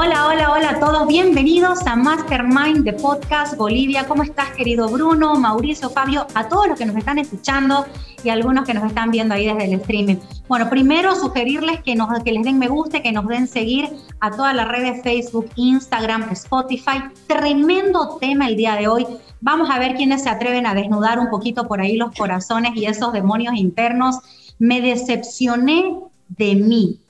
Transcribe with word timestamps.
Hola, 0.00 0.28
hola, 0.28 0.52
hola 0.52 0.70
a 0.70 0.78
todos. 0.78 1.08
Bienvenidos 1.08 1.84
a 1.84 1.96
Mastermind 1.96 2.84
de 2.84 2.92
Podcast 2.92 3.56
Bolivia. 3.56 4.06
¿Cómo 4.06 4.22
estás, 4.22 4.50
querido 4.50 4.88
Bruno, 4.88 5.34
Mauricio, 5.34 5.90
Fabio? 5.90 6.24
A 6.36 6.48
todos 6.48 6.68
los 6.68 6.78
que 6.78 6.86
nos 6.86 6.94
están 6.94 7.18
escuchando 7.18 7.84
y 8.22 8.28
algunos 8.28 8.64
que 8.64 8.74
nos 8.74 8.84
están 8.84 9.10
viendo 9.10 9.34
ahí 9.34 9.46
desde 9.46 9.64
el 9.64 9.72
streaming. 9.80 10.14
Bueno, 10.46 10.70
primero 10.70 11.16
sugerirles 11.16 11.82
que, 11.82 11.96
nos, 11.96 12.22
que 12.22 12.30
les 12.30 12.44
den 12.44 12.60
me 12.60 12.68
guste, 12.68 13.02
que 13.02 13.10
nos 13.10 13.26
den 13.26 13.48
seguir 13.48 13.88
a 14.20 14.30
todas 14.30 14.54
las 14.54 14.68
redes 14.68 15.02
Facebook, 15.02 15.50
Instagram, 15.56 16.30
Spotify. 16.30 17.02
Tremendo 17.26 18.18
tema 18.20 18.46
el 18.46 18.54
día 18.54 18.76
de 18.76 18.86
hoy. 18.86 19.04
Vamos 19.40 19.68
a 19.68 19.80
ver 19.80 19.96
quiénes 19.96 20.22
se 20.22 20.30
atreven 20.30 20.64
a 20.66 20.74
desnudar 20.74 21.18
un 21.18 21.28
poquito 21.28 21.66
por 21.66 21.80
ahí 21.80 21.96
los 21.96 22.14
corazones 22.14 22.70
y 22.76 22.86
esos 22.86 23.12
demonios 23.12 23.56
internos. 23.56 24.20
Me 24.60 24.80
decepcioné 24.80 25.92
de 26.28 26.54
mí. 26.54 27.00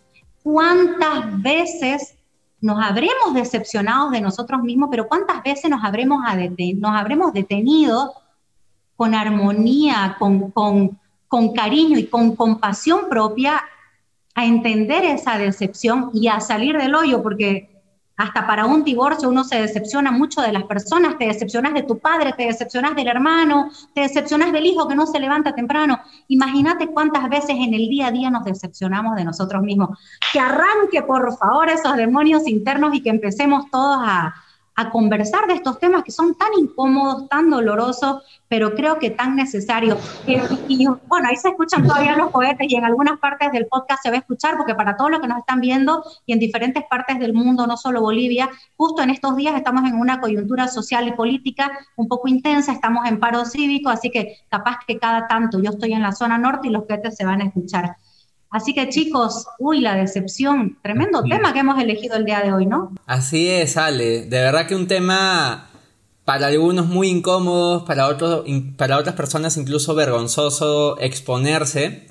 ¿Cuántas 0.42 1.42
veces 1.42 2.14
nos 2.60 2.82
habremos 2.82 3.34
decepcionado 3.34 4.10
de 4.10 4.20
nosotros 4.20 4.62
mismos, 4.62 4.88
pero 4.90 5.06
¿cuántas 5.06 5.42
veces 5.42 5.70
nos 5.70 5.84
habremos, 5.84 6.20
nos 6.76 6.90
habremos 6.90 7.32
detenido 7.32 8.14
con 8.96 9.14
armonía, 9.14 10.16
con, 10.18 10.50
con, 10.50 10.98
con 11.28 11.52
cariño 11.52 11.98
y 11.98 12.06
con 12.06 12.34
compasión 12.34 13.08
propia 13.08 13.62
a 14.34 14.44
entender 14.44 15.04
esa 15.04 15.38
decepción 15.38 16.10
y 16.12 16.28
a 16.28 16.40
salir 16.40 16.76
del 16.76 16.94
hoyo? 16.94 17.22
Porque 17.22 17.77
hasta 18.18 18.46
para 18.46 18.66
un 18.66 18.82
divorcio 18.82 19.28
uno 19.28 19.45
se 19.45 19.60
decepciona 19.60 20.10
mucho 20.10 20.42
de 20.42 20.52
las 20.52 20.64
personas, 20.64 21.16
te 21.18 21.27
decepcionas 21.27 21.72
de 21.72 21.84
tu 21.84 21.98
padre, 21.98 22.34
te 22.36 22.47
decepcionas 22.47 22.97
del 22.97 23.06
hermano, 23.06 23.70
te 23.94 24.02
decepcionas 24.02 24.52
del 24.52 24.66
hijo 24.66 24.88
que 24.88 24.97
no 24.97 25.06
se 25.06 25.20
levanta 25.20 25.55
temprano. 25.55 26.00
Imagínate 26.27 26.89
cuántas 26.89 27.28
veces 27.28 27.50
en 27.50 27.72
el 27.74 27.89
día 27.89 28.08
a 28.08 28.11
día 28.11 28.28
nos 28.28 28.44
decepcionamos 28.44 29.14
de 29.14 29.24
nosotros 29.24 29.62
mismos. 29.62 29.96
Que 30.33 30.41
arranque, 30.41 31.02
por 31.02 31.36
favor, 31.39 31.70
esos 31.70 31.96
demonios 31.96 32.46
internos 32.48 32.92
y 32.92 33.02
que 33.02 33.11
empecemos 33.11 33.70
todos 33.70 33.98
a, 34.00 34.34
a 34.78 34.90
conversar 34.90 35.48
de 35.48 35.54
estos 35.54 35.80
temas 35.80 36.04
que 36.04 36.12
son 36.12 36.36
tan 36.36 36.50
incómodos, 36.56 37.28
tan 37.28 37.50
dolorosos, 37.50 38.22
pero 38.46 38.76
creo 38.76 39.00
que 39.00 39.10
tan 39.10 39.34
necesarios. 39.34 39.98
Bueno, 41.08 41.28
ahí 41.28 41.34
se 41.34 41.48
escuchan 41.48 41.82
todavía 41.82 42.16
los 42.16 42.30
cohetes 42.30 42.70
y 42.70 42.76
en 42.76 42.84
algunas 42.84 43.18
partes 43.18 43.50
del 43.50 43.66
podcast 43.66 44.04
se 44.04 44.10
va 44.10 44.14
a 44.14 44.20
escuchar, 44.20 44.56
porque 44.56 44.76
para 44.76 44.96
todos 44.96 45.10
los 45.10 45.20
que 45.20 45.26
nos 45.26 45.38
están 45.38 45.60
viendo 45.60 46.04
y 46.26 46.32
en 46.32 46.38
diferentes 46.38 46.84
partes 46.88 47.18
del 47.18 47.34
mundo, 47.34 47.66
no 47.66 47.76
solo 47.76 48.02
Bolivia, 48.02 48.50
justo 48.76 49.02
en 49.02 49.10
estos 49.10 49.34
días 49.34 49.56
estamos 49.56 49.82
en 49.84 49.96
una 49.96 50.20
coyuntura 50.20 50.68
social 50.68 51.08
y 51.08 51.12
política 51.12 51.76
un 51.96 52.06
poco 52.06 52.28
intensa, 52.28 52.70
estamos 52.70 53.04
en 53.08 53.18
paro 53.18 53.44
cívico, 53.46 53.88
así 53.88 54.12
que 54.12 54.36
capaz 54.48 54.76
que 54.86 54.96
cada 55.00 55.26
tanto 55.26 55.60
yo 55.60 55.70
estoy 55.70 55.92
en 55.92 56.02
la 56.02 56.12
zona 56.12 56.38
norte 56.38 56.68
y 56.68 56.70
los 56.70 56.84
cohetes 56.84 57.16
se 57.16 57.24
van 57.24 57.40
a 57.40 57.46
escuchar. 57.46 57.96
Así 58.50 58.74
que 58.74 58.88
chicos, 58.88 59.46
uy, 59.58 59.80
la 59.80 59.94
decepción, 59.94 60.78
tremendo 60.82 61.22
tema 61.22 61.52
que 61.52 61.60
hemos 61.60 61.80
elegido 61.80 62.16
el 62.16 62.24
día 62.24 62.41
de 62.41 62.52
hoy, 62.52 62.66
¿no? 62.66 62.94
Así 63.06 63.48
es, 63.48 63.77
Ale. 63.77 64.22
De 64.22 64.40
verdad 64.40 64.66
que 64.66 64.74
un 64.74 64.86
tema 64.86 65.68
para 66.24 66.48
algunos 66.48 66.86
muy 66.86 67.08
incómodo, 67.08 67.84
para, 67.84 68.06
otros, 68.06 68.44
para 68.77 68.98
otras 68.98 69.14
personas 69.14 69.56
incluso 69.56 69.94
vergonzoso 69.94 70.98
exponerse 71.00 72.08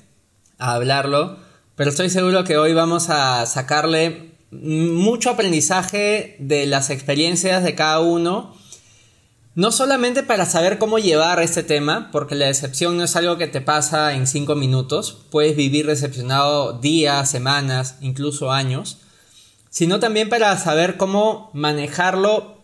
a 0.58 0.74
hablarlo, 0.74 1.38
pero 1.76 1.90
estoy 1.90 2.10
seguro 2.10 2.42
que 2.42 2.56
hoy 2.56 2.74
vamos 2.74 3.10
a 3.10 3.46
sacarle 3.46 4.32
mucho 4.50 5.30
aprendizaje 5.30 6.36
de 6.40 6.66
las 6.66 6.90
experiencias 6.90 7.62
de 7.62 7.74
cada 7.74 8.00
uno 8.00 8.54
no 9.58 9.72
solamente 9.72 10.22
para 10.22 10.46
saber 10.46 10.78
cómo 10.78 11.00
llevar 11.00 11.42
este 11.42 11.64
tema, 11.64 12.10
porque 12.12 12.36
la 12.36 12.46
decepción 12.46 12.96
no 12.96 13.02
es 13.02 13.16
algo 13.16 13.38
que 13.38 13.48
te 13.48 13.60
pasa 13.60 14.14
en 14.14 14.28
cinco 14.28 14.54
minutos, 14.54 15.18
puedes 15.32 15.56
vivir 15.56 15.84
decepcionado 15.88 16.74
días, 16.74 17.28
semanas, 17.28 17.96
incluso 18.00 18.52
años, 18.52 18.98
sino 19.68 19.98
también 19.98 20.28
para 20.28 20.56
saber 20.58 20.96
cómo 20.96 21.50
manejarlo 21.54 22.58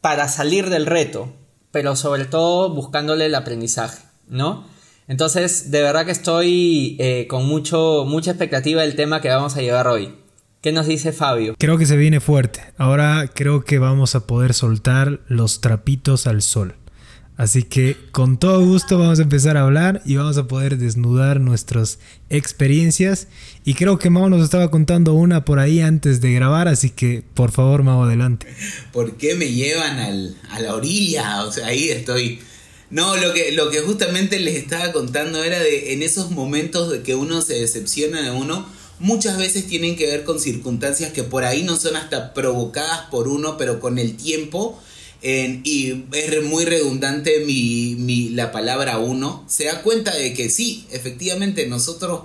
para 0.00 0.26
salir 0.26 0.70
del 0.70 0.86
reto, 0.86 1.32
pero 1.70 1.94
sobre 1.94 2.24
todo 2.24 2.70
buscándole 2.70 3.26
el 3.26 3.36
aprendizaje, 3.36 4.02
¿no? 4.26 4.64
Entonces, 5.06 5.70
de 5.70 5.82
verdad 5.82 6.04
que 6.04 6.10
estoy 6.10 6.96
eh, 6.98 7.28
con 7.30 7.46
mucho, 7.46 8.04
mucha 8.08 8.32
expectativa 8.32 8.82
del 8.82 8.96
tema 8.96 9.20
que 9.20 9.28
vamos 9.28 9.56
a 9.56 9.62
llevar 9.62 9.86
hoy. 9.86 10.19
¿Qué 10.60 10.72
nos 10.72 10.86
dice 10.86 11.12
Fabio? 11.12 11.54
Creo 11.58 11.78
que 11.78 11.86
se 11.86 11.96
viene 11.96 12.20
fuerte. 12.20 12.60
Ahora 12.76 13.30
creo 13.32 13.64
que 13.64 13.78
vamos 13.78 14.14
a 14.14 14.26
poder 14.26 14.52
soltar 14.52 15.20
los 15.26 15.62
trapitos 15.62 16.26
al 16.26 16.42
sol. 16.42 16.74
Así 17.38 17.62
que 17.62 17.96
con 18.12 18.38
todo 18.38 18.62
gusto 18.62 18.98
vamos 18.98 19.20
a 19.20 19.22
empezar 19.22 19.56
a 19.56 19.62
hablar 19.62 20.02
y 20.04 20.16
vamos 20.16 20.36
a 20.36 20.46
poder 20.46 20.76
desnudar 20.76 21.40
nuestras 21.40 21.98
experiencias. 22.28 23.28
Y 23.64 23.72
creo 23.72 23.98
que 23.98 24.10
Mau 24.10 24.28
nos 24.28 24.44
estaba 24.44 24.70
contando 24.70 25.14
una 25.14 25.46
por 25.46 25.60
ahí 25.60 25.80
antes 25.80 26.20
de 26.20 26.34
grabar, 26.34 26.68
así 26.68 26.90
que 26.90 27.24
por 27.32 27.52
favor 27.52 27.82
Mau, 27.82 28.02
adelante. 28.02 28.46
¿Por 28.92 29.16
qué 29.16 29.36
me 29.36 29.50
llevan 29.50 29.98
a 30.50 30.60
la 30.60 30.74
orilla? 30.74 31.42
O 31.44 31.52
sea, 31.52 31.68
ahí 31.68 31.88
estoy... 31.88 32.40
No, 32.90 33.16
lo 33.16 33.32
que, 33.32 33.52
lo 33.52 33.70
que 33.70 33.80
justamente 33.80 34.38
les 34.38 34.56
estaba 34.56 34.92
contando 34.92 35.42
era 35.42 35.58
de 35.58 35.94
en 35.94 36.02
esos 36.02 36.32
momentos 36.32 36.90
de 36.90 37.00
que 37.00 37.14
uno 37.14 37.40
se 37.40 37.54
decepciona 37.54 38.20
de 38.20 38.30
uno, 38.32 38.68
muchas 39.00 39.36
veces 39.38 39.66
tienen 39.66 39.96
que 39.96 40.06
ver 40.06 40.24
con 40.24 40.38
circunstancias 40.38 41.12
que 41.12 41.24
por 41.24 41.44
ahí 41.44 41.64
no 41.64 41.76
son 41.76 41.96
hasta 41.96 42.32
provocadas 42.32 43.08
por 43.10 43.26
uno, 43.26 43.56
pero 43.56 43.80
con 43.80 43.98
el 43.98 44.16
tiempo, 44.16 44.80
y 45.22 46.04
es 46.12 46.42
muy 46.44 46.64
redundante 46.64 47.40
mi, 47.40 48.28
la 48.30 48.52
palabra 48.52 48.98
uno, 48.98 49.44
se 49.48 49.64
da 49.64 49.82
cuenta 49.82 50.14
de 50.14 50.32
que 50.32 50.48
sí, 50.48 50.86
efectivamente 50.90 51.66
nosotros 51.66 52.22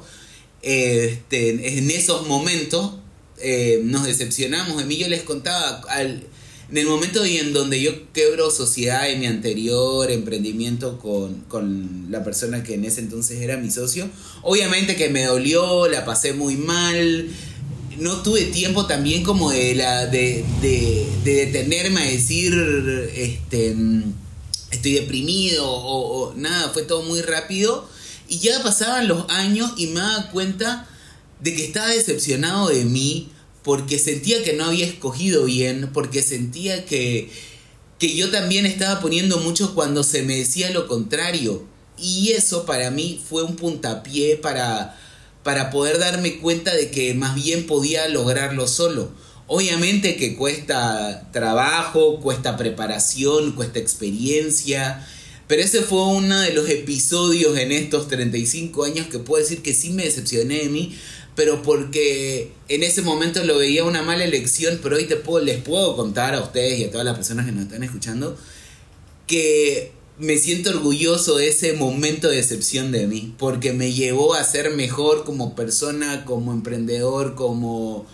este, 0.61 1.77
en 1.77 1.91
esos 1.91 2.27
momentos 2.27 2.95
eh, 3.39 3.81
nos 3.83 4.05
decepcionamos. 4.05 4.77
De 4.77 4.85
mí 4.85 4.97
yo 4.97 5.07
les 5.07 5.23
contaba, 5.23 5.81
al, 5.89 6.23
en 6.69 6.77
el 6.77 6.87
momento 6.87 7.25
y 7.25 7.37
en 7.37 7.53
donde 7.53 7.81
yo 7.81 8.11
quebro 8.11 8.49
sociedad 8.49 9.09
en 9.09 9.19
mi 9.19 9.27
anterior 9.27 10.09
emprendimiento 10.09 10.97
con, 10.97 12.07
la 12.09 12.23
persona 12.23 12.63
que 12.63 12.75
en 12.75 12.85
ese 12.85 13.01
entonces 13.01 13.41
era 13.41 13.57
mi 13.57 13.69
socio, 13.69 14.09
obviamente 14.41 14.95
que 14.95 15.09
me 15.09 15.25
dolió, 15.25 15.87
la 15.87 16.05
pasé 16.05 16.33
muy 16.33 16.55
mal, 16.55 17.27
no 17.99 18.21
tuve 18.23 18.45
tiempo 18.45 18.85
también 18.85 19.23
como 19.23 19.51
de, 19.51 19.75
la, 19.75 20.07
de, 20.07 20.43
detenerme 21.23 22.01
a 22.01 22.11
decir, 22.11 22.53
este, 23.15 23.75
estoy 24.71 24.93
deprimido 24.93 25.69
o, 25.69 26.29
o, 26.29 26.33
nada, 26.35 26.69
fue 26.69 26.83
todo 26.83 27.03
muy 27.03 27.21
rápido. 27.21 27.87
Y 28.27 28.39
ya 28.39 28.61
pasaban 28.63 29.07
los 29.07 29.29
años 29.29 29.73
y 29.77 29.87
me 29.87 29.99
daba 29.99 30.31
cuenta 30.31 30.87
de 31.41 31.55
que 31.55 31.65
estaba 31.65 31.87
decepcionado 31.89 32.69
de 32.69 32.85
mí 32.85 33.29
porque 33.65 33.97
sentía 33.97 34.43
que 34.43 34.53
no 34.53 34.65
había 34.65 34.85
escogido 34.85 35.45
bien, 35.45 35.89
porque 35.91 36.21
sentía 36.21 36.85
que, 36.85 37.31
que 37.97 38.15
yo 38.15 38.29
también 38.29 38.67
estaba 38.67 39.01
poniendo 39.01 39.39
mucho 39.39 39.73
cuando 39.73 40.03
se 40.03 40.21
me 40.21 40.37
decía 40.37 40.69
lo 40.69 40.87
contrario. 40.87 41.65
Y 41.97 42.33
eso 42.33 42.67
para 42.67 42.91
mí 42.91 43.19
fue 43.27 43.41
un 43.41 43.55
puntapié 43.55 44.37
para, 44.37 44.95
para 45.41 45.71
poder 45.71 45.97
darme 45.97 46.37
cuenta 46.37 46.75
de 46.75 46.91
que 46.91 47.15
más 47.15 47.33
bien 47.33 47.65
podía 47.65 48.07
lograrlo 48.07 48.67
solo. 48.67 49.09
Obviamente 49.47 50.15
que 50.15 50.35
cuesta 50.35 51.31
trabajo, 51.31 52.19
cuesta 52.19 52.57
preparación, 52.57 53.53
cuesta 53.53 53.79
experiencia, 53.79 55.07
pero 55.47 55.63
ese 55.63 55.81
fue 55.81 56.03
uno 56.05 56.39
de 56.39 56.53
los 56.53 56.69
episodios 56.69 57.57
en 57.57 57.71
estos 57.71 58.07
35 58.09 58.83
años 58.83 59.07
que 59.07 59.19
puedo 59.19 59.41
decir 59.41 59.63
que 59.63 59.73
sí 59.73 59.91
me 59.91 60.03
decepcioné 60.03 60.59
de 60.59 60.69
mí, 60.69 60.95
pero 61.35 61.61
porque 61.61 62.53
en 62.69 62.83
ese 62.83 63.01
momento 63.01 63.43
lo 63.43 63.57
veía 63.57 63.83
una 63.83 64.01
mala 64.01 64.23
elección, 64.23 64.79
pero 64.81 64.95
hoy 64.95 65.05
te 65.05 65.17
puedo, 65.17 65.43
les 65.43 65.61
puedo 65.61 65.95
contar 65.95 66.33
a 66.33 66.41
ustedes 66.41 66.79
y 66.79 66.85
a 66.85 66.91
todas 66.91 67.05
las 67.05 67.15
personas 67.15 67.45
que 67.45 67.51
nos 67.51 67.63
están 67.63 67.83
escuchando 67.83 68.37
que 69.27 69.91
me 70.17 70.37
siento 70.37 70.69
orgulloso 70.69 71.35
de 71.37 71.49
ese 71.49 71.73
momento 71.73 72.29
de 72.29 72.37
decepción 72.37 72.91
de 72.91 73.07
mí, 73.07 73.33
porque 73.37 73.73
me 73.73 73.91
llevó 73.91 74.33
a 74.33 74.43
ser 74.43 74.71
mejor 74.71 75.25
como 75.25 75.55
persona, 75.55 76.23
como 76.25 76.53
emprendedor, 76.53 77.35
como 77.35 78.05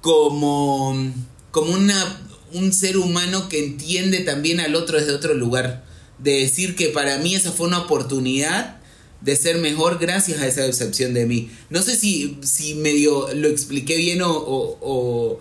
como 0.00 1.12
como 1.52 1.72
una 1.72 2.20
un 2.52 2.72
ser 2.72 2.98
humano 2.98 3.48
que 3.48 3.64
entiende 3.64 4.20
también 4.20 4.60
al 4.60 4.74
otro 4.74 4.98
desde 4.98 5.14
otro 5.14 5.34
lugar, 5.34 5.84
de 6.18 6.40
decir 6.40 6.74
que 6.74 6.88
para 6.88 7.18
mí 7.18 7.34
esa 7.34 7.52
fue 7.52 7.66
una 7.68 7.80
oportunidad 7.80 8.81
de 9.22 9.36
ser 9.36 9.58
mejor 9.58 9.98
gracias 9.98 10.40
a 10.40 10.46
esa 10.46 10.62
decepción 10.62 11.14
de 11.14 11.26
mí. 11.26 11.50
No 11.70 11.82
sé 11.82 11.96
si, 11.96 12.38
si 12.42 12.74
medio 12.74 13.32
lo 13.34 13.48
expliqué 13.48 13.96
bien 13.96 14.22
o, 14.22 14.30
o, 14.30 15.38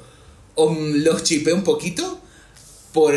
o, 0.56 0.76
los 0.76 1.24
chipé 1.24 1.54
un 1.54 1.64
poquito. 1.64 2.20
Por, 2.94 3.14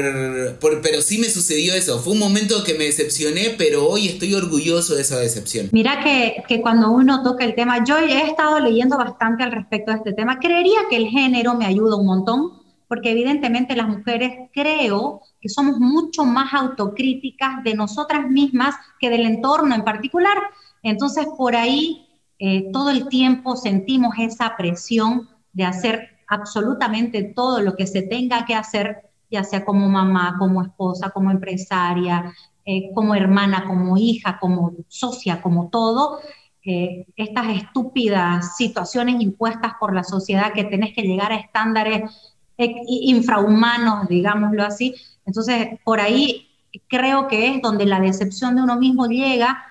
por, 0.60 0.80
pero 0.82 1.02
sí 1.02 1.18
me 1.18 1.28
sucedió 1.28 1.74
eso. 1.74 1.98
Fue 1.98 2.12
un 2.12 2.20
momento 2.20 2.62
que 2.62 2.74
me 2.74 2.84
decepcioné, 2.84 3.56
pero 3.58 3.88
hoy 3.88 4.06
estoy 4.06 4.32
orgulloso 4.34 4.94
de 4.94 5.02
esa 5.02 5.18
decepción. 5.18 5.68
Mira 5.72 6.00
que, 6.04 6.44
que, 6.46 6.62
cuando 6.62 6.92
uno 6.92 7.24
toca 7.24 7.44
el 7.44 7.56
tema, 7.56 7.84
yo 7.84 7.98
he 7.98 8.22
estado 8.22 8.60
leyendo 8.60 8.96
bastante 8.96 9.42
al 9.42 9.50
respecto 9.50 9.90
de 9.90 9.96
este 9.96 10.12
tema. 10.12 10.38
Creería 10.38 10.78
que 10.88 10.96
el 10.96 11.08
género 11.08 11.54
me 11.54 11.66
ayuda 11.66 11.96
un 11.96 12.06
montón, 12.06 12.62
porque 12.86 13.10
evidentemente 13.10 13.74
las 13.74 13.88
mujeres 13.88 14.48
creo 14.52 15.22
que 15.44 15.50
somos 15.50 15.78
mucho 15.78 16.24
más 16.24 16.54
autocríticas 16.54 17.62
de 17.62 17.74
nosotras 17.74 18.30
mismas 18.30 18.74
que 18.98 19.10
del 19.10 19.26
entorno 19.26 19.74
en 19.74 19.84
particular. 19.84 20.38
Entonces, 20.82 21.26
por 21.36 21.54
ahí 21.54 22.08
eh, 22.38 22.70
todo 22.72 22.88
el 22.88 23.08
tiempo 23.08 23.54
sentimos 23.54 24.14
esa 24.18 24.56
presión 24.56 25.28
de 25.52 25.66
hacer 25.66 26.08
absolutamente 26.28 27.24
todo 27.36 27.60
lo 27.60 27.76
que 27.76 27.86
se 27.86 28.00
tenga 28.00 28.46
que 28.46 28.54
hacer, 28.54 29.02
ya 29.30 29.44
sea 29.44 29.66
como 29.66 29.86
mamá, 29.86 30.36
como 30.38 30.62
esposa, 30.62 31.10
como 31.10 31.30
empresaria, 31.30 32.32
eh, 32.64 32.90
como 32.94 33.14
hermana, 33.14 33.66
como 33.66 33.98
hija, 33.98 34.38
como 34.40 34.72
socia, 34.88 35.42
como 35.42 35.68
todo, 35.68 36.20
eh, 36.64 37.04
estas 37.16 37.48
estúpidas 37.48 38.56
situaciones 38.56 39.20
impuestas 39.20 39.74
por 39.78 39.94
la 39.94 40.04
sociedad 40.04 40.54
que 40.54 40.64
tenés 40.64 40.94
que 40.94 41.02
llegar 41.02 41.32
a 41.32 41.36
estándares 41.36 42.33
infrahumanos, 42.56 44.08
digámoslo 44.08 44.64
así. 44.64 44.94
Entonces, 45.26 45.78
por 45.84 46.00
ahí 46.00 46.48
creo 46.88 47.28
que 47.28 47.54
es 47.54 47.62
donde 47.62 47.86
la 47.86 48.00
decepción 48.00 48.56
de 48.56 48.62
uno 48.62 48.76
mismo 48.76 49.06
llega, 49.06 49.64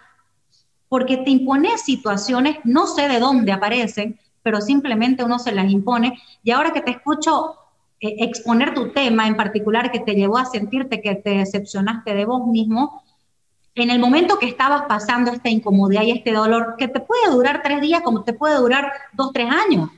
porque 0.89 1.17
te 1.17 1.31
impones 1.31 1.81
situaciones, 1.81 2.57
no 2.63 2.87
sé 2.87 3.07
de 3.07 3.19
dónde 3.19 3.51
aparecen, 3.51 4.19
pero 4.41 4.61
simplemente 4.61 5.23
uno 5.23 5.39
se 5.39 5.51
las 5.51 5.71
impone. 5.71 6.19
Y 6.43 6.51
ahora 6.51 6.71
que 6.71 6.81
te 6.81 6.91
escucho 6.91 7.55
eh, 7.99 8.15
exponer 8.19 8.73
tu 8.73 8.91
tema 8.91 9.27
en 9.27 9.35
particular 9.35 9.91
que 9.91 10.01
te 10.01 10.13
llevó 10.13 10.37
a 10.37 10.45
sentirte 10.45 11.01
que 11.01 11.15
te 11.15 11.31
decepcionaste 11.31 12.13
de 12.13 12.25
vos 12.25 12.45
mismo, 12.45 13.01
en 13.75 13.89
el 13.89 13.99
momento 13.99 14.37
que 14.37 14.45
estabas 14.45 14.83
pasando 14.87 15.31
esta 15.31 15.49
incomodidad 15.49 16.03
y 16.03 16.11
este 16.11 16.31
dolor, 16.31 16.75
que 16.77 16.87
te 16.87 16.99
puede 16.99 17.31
durar 17.31 17.61
tres 17.63 17.81
días 17.81 18.01
como 18.01 18.23
te 18.23 18.33
puede 18.33 18.57
durar 18.57 18.91
dos, 19.13 19.31
tres 19.33 19.49
años. 19.49 19.89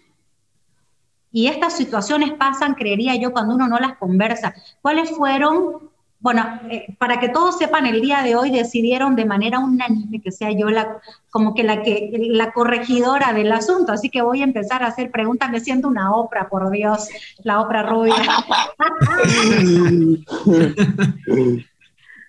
Y 1.35 1.47
estas 1.47 1.75
situaciones 1.75 2.31
pasan, 2.31 2.75
creería 2.75 3.13
yo, 3.15 3.33
cuando 3.33 3.55
uno 3.55 3.67
no 3.67 3.77
las 3.77 3.97
conversa. 3.97 4.53
¿Cuáles 4.81 5.11
fueron 5.11 5.89
bueno, 6.21 6.61
eh, 6.71 6.95
para 6.97 7.19
que 7.19 7.27
todos 7.27 7.57
sepan, 7.57 7.85
el 7.85 7.99
día 8.01 8.21
de 8.23 8.37
hoy 8.37 8.51
decidieron 8.51 9.17
de 9.17 9.25
manera 9.25 9.59
unánime 9.59 10.21
que 10.21 10.31
sea 10.31 10.49
yo 10.51 10.69
la, 10.69 11.01
como 11.29 11.53
que 11.53 11.63
la, 11.63 11.83
que 11.83 12.29
la 12.31 12.53
corregidora 12.53 13.33
del 13.33 13.51
asunto, 13.51 13.91
así 13.91 14.09
que 14.09 14.21
voy 14.21 14.39
a 14.39 14.45
empezar 14.45 14.81
a 14.81 14.87
hacer 14.87 15.11
preguntas, 15.11 15.51
me 15.51 15.59
siento 15.59 15.89
una 15.89 16.15
obra, 16.15 16.47
por 16.47 16.71
Dios, 16.71 17.09
la 17.43 17.59
obra 17.59 17.83
rubia. 17.83 18.15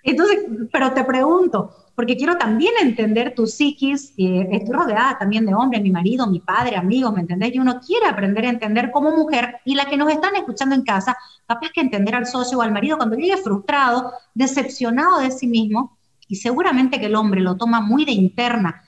Entonces, 0.03 0.39
pero 0.73 0.93
te 0.93 1.05
pregunto, 1.05 1.86
porque 1.97 2.17
quiero 2.17 2.37
también 2.37 2.75
entender 2.83 3.35
tu 3.35 3.47
psiquis, 3.47 4.13
eh, 4.19 4.47
estoy 4.53 4.75
rodeada 4.75 5.17
también 5.19 5.47
de 5.47 5.55
hombres, 5.55 5.83
mi 5.83 5.91
marido, 5.91 6.27
mi 6.27 6.41
padre, 6.41 6.77
amigos, 6.77 7.13
¿me 7.15 7.23
entendés? 7.23 7.55
Y 7.55 7.59
uno 7.59 7.81
quiere 7.81 8.07
aprender 8.07 8.45
a 8.45 8.51
entender 8.51 8.91
como 8.93 9.17
mujer, 9.17 9.57
y 9.65 9.75
la 9.75 9.87
que 9.87 9.97
nos 9.97 10.13
están 10.13 10.37
escuchando 10.37 10.75
en 10.75 10.83
casa, 10.83 11.17
capaz 11.47 11.71
que 11.73 11.81
entender 11.81 12.15
al 12.15 12.27
socio 12.27 12.59
o 12.59 12.63
al 12.63 12.71
marido 12.71 12.99
cuando 12.99 13.17
llegue 13.17 13.39
frustrado, 13.39 14.13
decepcionado 14.35 15.21
de 15.21 15.31
sí 15.31 15.47
mismo, 15.47 15.97
y 16.29 16.37
seguramente 16.37 17.01
que 17.01 17.07
el 17.07 17.17
hombre 17.17 17.41
lo 17.41 17.57
toma 17.57 17.81
muy 17.81 18.05
de 18.05 18.13
interna. 18.13 18.85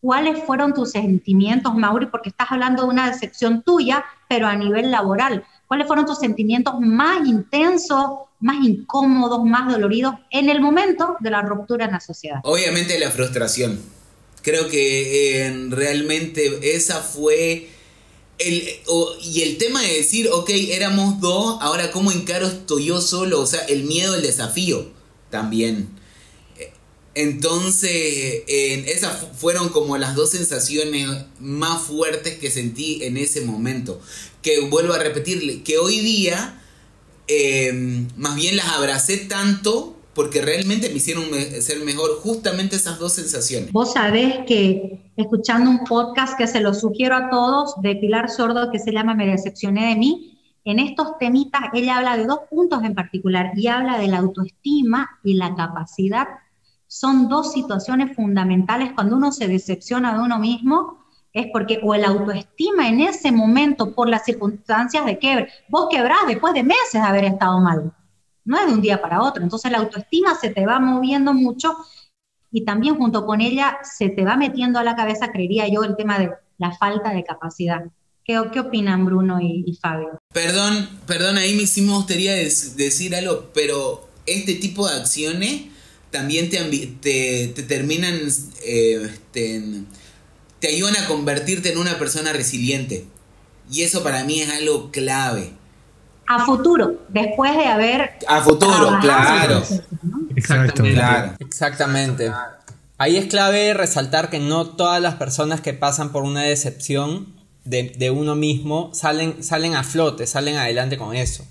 ¿Cuáles 0.00 0.42
fueron 0.42 0.72
tus 0.72 0.92
sentimientos, 0.92 1.74
Mauri? 1.74 2.06
Porque 2.06 2.30
estás 2.30 2.50
hablando 2.50 2.84
de 2.84 2.88
una 2.88 3.06
decepción 3.08 3.62
tuya, 3.62 4.02
pero 4.28 4.46
a 4.46 4.56
nivel 4.56 4.90
laboral. 4.90 5.44
¿Cuáles 5.68 5.86
fueron 5.86 6.06
tus 6.06 6.18
sentimientos 6.18 6.74
más 6.80 7.26
intensos, 7.26 8.10
más 8.40 8.64
incómodos, 8.64 9.44
más 9.44 9.72
doloridos 9.72 10.14
en 10.30 10.48
el 10.48 10.60
momento 10.60 11.16
de 11.20 11.30
la 11.30 11.42
ruptura 11.42 11.86
en 11.86 11.92
la 11.92 12.00
sociedad? 12.00 12.40
Obviamente 12.44 12.98
la 12.98 13.10
frustración. 13.10 13.80
Creo 14.42 14.68
que 14.68 15.46
eh, 15.46 15.66
realmente 15.70 16.74
esa 16.76 17.00
fue... 17.00 17.70
El, 18.38 18.68
y 19.22 19.40
el 19.40 19.56
tema 19.56 19.80
de 19.80 19.94
decir, 19.94 20.28
ok, 20.30 20.50
éramos 20.50 21.20
dos, 21.20 21.56
ahora 21.62 21.90
cómo 21.90 22.12
encaro 22.12 22.46
esto 22.46 22.78
yo 22.78 23.00
solo, 23.00 23.40
o 23.40 23.46
sea, 23.46 23.60
el 23.60 23.84
miedo, 23.84 24.14
el 24.14 24.20
desafío 24.20 24.90
también. 25.30 25.88
Entonces, 27.14 28.42
esas 28.46 29.26
fueron 29.38 29.70
como 29.70 29.96
las 29.96 30.14
dos 30.14 30.32
sensaciones 30.32 31.08
más 31.40 31.80
fuertes 31.80 32.36
que 32.36 32.50
sentí 32.50 33.02
en 33.04 33.16
ese 33.16 33.40
momento. 33.40 34.02
Que 34.46 34.60
vuelvo 34.60 34.92
a 34.92 34.98
repetirle, 35.00 35.64
que 35.64 35.76
hoy 35.76 35.98
día 35.98 36.54
em, 37.26 38.06
más 38.16 38.36
bien 38.36 38.56
las 38.56 38.68
abracé 38.68 39.16
tanto 39.16 39.96
porque 40.14 40.40
realmente 40.40 40.88
me 40.88 40.94
hicieron 40.94 41.24
ser 41.60 41.80
mejor 41.80 42.20
justamente 42.20 42.76
esas 42.76 43.00
dos 43.00 43.14
sensaciones. 43.14 43.72
Vos 43.72 43.94
sabés 43.94 44.46
que 44.46 45.10
escuchando 45.16 45.68
un 45.68 45.82
podcast 45.82 46.38
que 46.38 46.46
se 46.46 46.60
lo 46.60 46.74
sugiero 46.74 47.16
a 47.16 47.28
todos 47.28 47.74
de 47.82 47.96
Pilar 47.96 48.30
Sordo 48.30 48.70
que 48.70 48.78
se 48.78 48.92
llama 48.92 49.16
Me 49.16 49.26
decepcioné 49.26 49.88
de 49.88 49.96
mí, 49.96 50.38
en 50.64 50.78
estos 50.78 51.18
temitas 51.18 51.62
ella 51.74 51.96
habla 51.96 52.16
de 52.16 52.26
dos 52.26 52.42
puntos 52.48 52.84
en 52.84 52.94
particular 52.94 53.50
y 53.56 53.66
habla 53.66 53.98
de 53.98 54.06
la 54.06 54.18
autoestima 54.18 55.18
y 55.24 55.34
la 55.34 55.56
capacidad 55.56 56.28
son 56.86 57.28
dos 57.28 57.52
situaciones 57.52 58.14
fundamentales 58.14 58.92
cuando 58.94 59.16
uno 59.16 59.32
se 59.32 59.48
decepciona 59.48 60.16
de 60.16 60.20
uno 60.22 60.38
mismo, 60.38 61.04
es 61.36 61.48
porque 61.52 61.78
o 61.82 61.94
el 61.94 62.04
autoestima 62.04 62.88
en 62.88 63.00
ese 63.00 63.30
momento 63.30 63.94
por 63.94 64.08
las 64.08 64.24
circunstancias 64.24 65.04
de 65.04 65.18
quiebre, 65.18 65.48
vos 65.68 65.88
quebrás 65.90 66.20
después 66.26 66.54
de 66.54 66.62
meses 66.62 66.94
de 66.94 67.00
haber 67.00 67.24
estado 67.24 67.60
mal, 67.60 67.92
no 68.46 68.58
es 68.58 68.66
de 68.66 68.72
un 68.72 68.80
día 68.80 69.02
para 69.02 69.22
otro, 69.22 69.42
entonces 69.42 69.70
la 69.70 69.78
autoestima 69.78 70.34
se 70.34 70.48
te 70.48 70.64
va 70.64 70.80
moviendo 70.80 71.34
mucho 71.34 71.76
y 72.50 72.64
también 72.64 72.96
junto 72.96 73.26
con 73.26 73.42
ella 73.42 73.76
se 73.82 74.08
te 74.08 74.24
va 74.24 74.38
metiendo 74.38 74.78
a 74.78 74.84
la 74.84 74.96
cabeza, 74.96 75.30
creería 75.30 75.68
yo, 75.68 75.84
el 75.84 75.94
tema 75.94 76.18
de 76.18 76.30
la 76.56 76.74
falta 76.74 77.10
de 77.10 77.22
capacidad. 77.22 77.84
¿Qué, 78.24 78.40
qué 78.50 78.60
opinan 78.60 79.04
Bruno 79.04 79.38
y, 79.38 79.78
Fabio? 79.80 80.18
Perdón, 80.32 80.88
perdón, 81.06 81.36
ahí 81.36 81.54
me 81.54 81.92
gustaría 81.92 82.34
decir 82.34 83.14
algo, 83.14 83.50
pero 83.52 84.08
este 84.24 84.54
tipo 84.54 84.88
de 84.88 84.96
acciones 84.96 85.66
también 86.10 86.48
te, 86.48 86.58
te, 87.00 87.62
terminan, 87.62 88.18
eh, 88.64 89.14
te, 89.32 89.62
te 90.60 90.68
ayudan 90.68 90.96
a 90.96 91.06
convertirte 91.06 91.72
en 91.72 91.78
una 91.78 91.98
persona 91.98 92.32
resiliente. 92.32 93.06
Y 93.70 93.82
eso 93.82 94.02
para 94.02 94.24
mí 94.24 94.40
es 94.40 94.50
algo 94.50 94.90
clave. 94.90 95.52
A 96.28 96.44
futuro, 96.44 97.02
después 97.08 97.56
de 97.56 97.66
haber... 97.66 98.18
A 98.26 98.40
futuro, 98.40 98.98
claro. 99.00 99.62
Exactamente. 100.34 101.44
Exactamente. 101.44 102.32
Ahí 102.98 103.16
es 103.16 103.26
clave 103.26 103.74
resaltar 103.74 104.30
que 104.30 104.40
no 104.40 104.66
todas 104.70 105.00
las 105.00 105.16
personas 105.16 105.60
que 105.60 105.72
pasan 105.72 106.10
por 106.10 106.24
una 106.24 106.42
decepción 106.42 107.34
de, 107.64 107.92
de 107.96 108.10
uno 108.10 108.34
mismo 108.34 108.90
salen, 108.94 109.42
salen 109.42 109.74
a 109.74 109.84
flote, 109.84 110.26
salen 110.26 110.56
adelante 110.56 110.96
con 110.96 111.14
eso. 111.14 111.44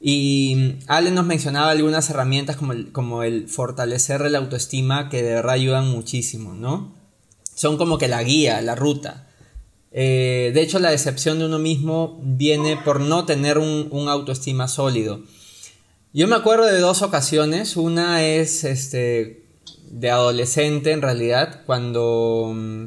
Y 0.00 0.76
Ale 0.86 1.10
nos 1.10 1.26
mencionaba 1.26 1.70
algunas 1.70 2.08
herramientas 2.10 2.56
como 2.56 2.72
el, 2.72 2.92
como 2.92 3.24
el 3.24 3.48
fortalecer 3.48 4.20
la 4.30 4.38
autoestima 4.38 5.08
que 5.08 5.22
de 5.22 5.34
verdad 5.34 5.54
ayudan 5.54 5.88
muchísimo, 5.88 6.54
¿no? 6.54 6.92
Son 7.58 7.76
como 7.76 7.98
que 7.98 8.06
la 8.06 8.22
guía, 8.22 8.60
la 8.60 8.76
ruta. 8.76 9.26
Eh, 9.90 10.52
de 10.54 10.62
hecho, 10.62 10.78
la 10.78 10.92
decepción 10.92 11.40
de 11.40 11.46
uno 11.46 11.58
mismo 11.58 12.20
viene 12.22 12.76
por 12.76 13.00
no 13.00 13.24
tener 13.24 13.58
un, 13.58 14.08
autoestima 14.08 14.68
sólido. 14.68 15.22
Yo 16.12 16.28
me 16.28 16.36
acuerdo 16.36 16.66
de 16.66 16.78
dos 16.78 17.02
ocasiones. 17.02 17.76
Una 17.76 18.24
es 18.24 18.62
este, 18.62 19.42
de 19.90 20.08
adolescente, 20.08 20.92
en 20.92 21.02
realidad, 21.02 21.62
cuando 21.66 22.52
mm, 22.54 22.84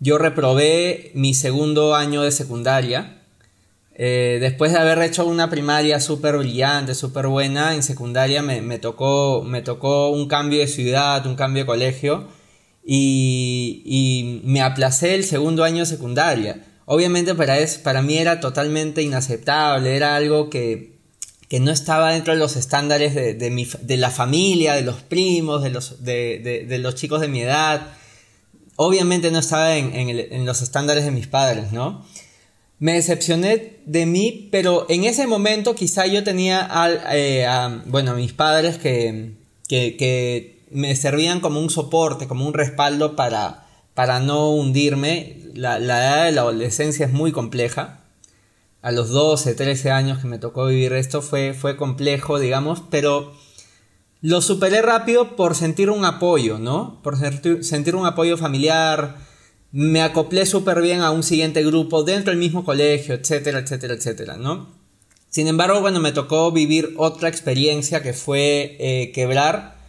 yo 0.00 0.18
reprobé 0.18 1.12
mi 1.14 1.32
segundo 1.32 1.94
año 1.94 2.22
de 2.22 2.32
secundaria. 2.32 3.22
Eh, 3.94 4.38
después 4.40 4.72
de 4.72 4.78
haber 4.80 5.00
hecho 5.02 5.24
una 5.24 5.50
primaria 5.50 6.00
súper 6.00 6.36
brillante, 6.36 6.96
súper 6.96 7.28
buena, 7.28 7.76
en 7.76 7.84
secundaria 7.84 8.42
me, 8.42 8.80
tocó, 8.80 9.44
me 9.44 9.62
tocó 9.62 10.08
un 10.08 10.26
cambio 10.26 10.58
de 10.58 10.66
ciudad, 10.66 11.24
un 11.28 11.36
cambio 11.36 11.62
de 11.62 11.66
colegio 11.66 12.39
y, 12.84 14.40
me 14.44 14.62
aplacé 14.62 15.14
el 15.14 15.24
segundo 15.24 15.64
año 15.64 15.80
de 15.80 15.86
secundaria. 15.86 16.64
Obviamente 16.86 17.34
para, 17.34 17.56
para 17.82 18.02
mí 18.02 18.18
era 18.18 18.40
totalmente 18.40 19.02
inaceptable, 19.02 19.96
era 19.96 20.16
algo 20.16 20.50
que, 20.50 20.98
no 21.60 21.72
estaba 21.72 22.12
dentro 22.12 22.32
de 22.32 22.38
los 22.38 22.56
estándares 22.56 23.14
de, 23.14 23.96
la 23.96 24.10
familia, 24.10 24.74
de 24.74 24.82
los 24.82 25.02
primos, 25.02 25.62
de 25.62 25.70
los, 25.70 26.04
de, 26.04 26.78
los 26.80 26.94
chicos 26.94 27.20
de 27.20 27.28
mi 27.28 27.42
edad. 27.42 27.88
Obviamente 28.76 29.30
no 29.30 29.40
estaba 29.40 29.76
en, 29.76 29.92
en 29.94 30.46
los 30.46 30.62
estándares 30.62 31.04
de 31.04 31.10
mis 31.10 31.26
padres, 31.26 31.72
¿no? 31.72 32.04
me 32.80 32.94
decepcioné 32.94 33.76
de 33.84 34.06
mí, 34.06 34.48
pero 34.50 34.86
en 34.88 35.04
ese 35.04 35.26
momento 35.26 35.74
quizá 35.74 36.06
yo 36.06 36.24
tenía 36.24 36.68
eh, 37.12 37.44
a, 37.44 37.82
bueno, 37.84 38.14
mis 38.14 38.32
padres 38.32 38.78
que, 38.78 39.34
que, 39.68 40.59
me 40.70 40.94
servían 40.96 41.40
como 41.40 41.60
un 41.60 41.70
soporte, 41.70 42.28
como 42.28 42.46
un 42.46 42.54
respaldo 42.54 43.16
para, 43.16 43.66
para 43.94 44.20
no 44.20 44.50
hundirme. 44.50 45.38
La, 45.54 45.78
edad 45.78 46.24
de 46.24 46.32
la 46.32 46.42
adolescencia 46.42 47.06
es 47.06 47.12
muy 47.12 47.32
compleja. 47.32 48.00
A 48.82 48.92
los 48.92 49.10
12, 49.10 49.54
13 49.54 49.90
años 49.90 50.18
que 50.18 50.28
me 50.28 50.38
tocó 50.38 50.66
vivir 50.66 50.92
esto 50.94 51.20
fue, 51.20 51.52
fue 51.52 51.76
complejo, 51.76 52.38
digamos, 52.38 52.82
pero 52.90 53.32
lo 54.22 54.40
superé 54.40 54.80
rápido 54.80 55.36
por 55.36 55.54
sentir 55.54 55.90
un 55.90 56.04
apoyo, 56.04 56.58
¿no? 56.58 57.00
Por 57.02 57.16
sentir 57.62 57.94
un 57.94 58.06
apoyo 58.06 58.38
familiar, 58.38 59.16
me 59.72 60.02
acoplé 60.02 60.46
súper 60.46 60.80
bien 60.80 61.00
a 61.00 61.10
un 61.10 61.22
siguiente 61.22 61.62
grupo 61.62 62.02
dentro 62.02 62.30
del 62.30 62.38
mismo 62.38 62.64
colegio, 62.64 63.14
etcétera, 63.14 63.60
etcétera, 63.60 63.94
etcétera, 63.94 64.36
¿no? 64.36 64.68
Sin 65.28 65.46
embargo, 65.46 65.80
bueno, 65.80 66.00
me 66.00 66.12
tocó 66.12 66.50
vivir 66.50 66.94
otra 66.96 67.28
experiencia 67.28 68.02
que 68.02 68.12
fue 68.12 68.76
eh, 68.80 69.12
quebrar, 69.12 69.79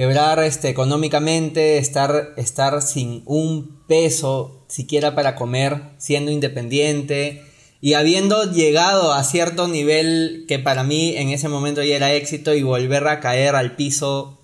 quebrar 0.00 0.42
este, 0.42 0.70
económicamente, 0.70 1.76
estar, 1.76 2.32
estar 2.38 2.80
sin 2.80 3.22
un 3.26 3.82
peso 3.86 4.64
siquiera 4.66 5.14
para 5.14 5.34
comer, 5.34 5.82
siendo 5.98 6.30
independiente, 6.30 7.44
Y 7.82 7.92
habiendo 7.92 8.50
llegado 8.50 9.12
a 9.12 9.22
cierto 9.24 9.68
nivel 9.68 10.46
que 10.48 10.58
para 10.58 10.84
mí 10.84 11.16
en 11.18 11.28
ese 11.28 11.50
momento 11.50 11.82
ya 11.82 11.96
era 11.96 12.14
éxito 12.14 12.54
y 12.54 12.62
volver 12.62 13.06
a 13.08 13.20
caer 13.20 13.54
al 13.56 13.76
piso 13.76 14.40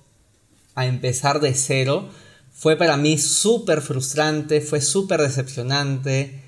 a 0.74 0.84
empezar 0.84 1.40
de 1.40 1.54
cero, 1.54 2.10
fue 2.52 2.76
para 2.76 2.98
mí 2.98 3.16
súper 3.16 3.80
frustrante, 3.80 4.60
fue 4.60 4.82
súper 4.82 5.22
decepcionante. 5.22 6.42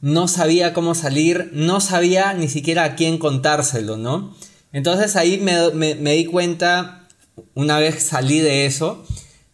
No 0.00 0.28
sabía 0.28 0.72
cómo 0.72 0.94
salir, 0.94 1.50
no 1.54 1.80
sabía 1.80 2.34
ni 2.34 2.46
siquiera 2.46 2.84
a 2.84 2.94
quién 2.94 3.18
contárselo, 3.18 3.96
¿no? 3.96 4.32
Entonces 4.72 5.16
ahí 5.16 5.38
me, 5.38 5.96
me 5.96 6.12
di 6.12 6.24
cuenta, 6.26 7.07
una 7.54 7.78
vez 7.78 8.02
salí 8.02 8.40
de 8.40 8.66
eso, 8.66 9.04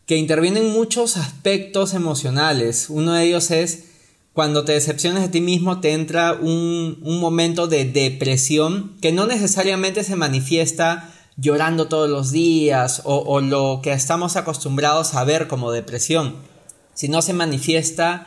que 0.07 0.17
intervienen 0.17 0.73
muchos 0.73 1.17
aspectos 1.17 1.95
emocionales. 1.95 2.87
Uno 2.91 3.15
de 3.15 3.25
ellos 3.25 3.51
es 3.51 3.85
cuando 4.35 4.65
te 4.65 4.73
decepcionas 4.73 5.23
de 5.23 5.29
ti 5.29 5.41
mismo 5.41 5.81
te 5.81 5.93
entra 5.93 6.33
un, 6.33 6.99
momento 7.03 7.69
de 7.69 7.85
depresión 7.85 8.97
que 9.01 9.13
no 9.13 9.27
necesariamente 9.27 10.03
se 10.03 10.17
manifiesta 10.17 11.11
llorando 11.37 11.87
todos 11.87 12.11
los 12.11 12.33
días 12.33 13.03
o, 13.05 13.17
o, 13.19 13.41
lo 13.41 13.81
que 13.83 13.93
estamos 13.93 14.37
acostumbrados 14.37 15.15
a 15.15 15.25
ver 15.25 15.47
como 15.47 15.71
depresión, 15.71 16.37
sino 16.95 17.23
se 17.23 17.33
manifiesta 17.33 18.27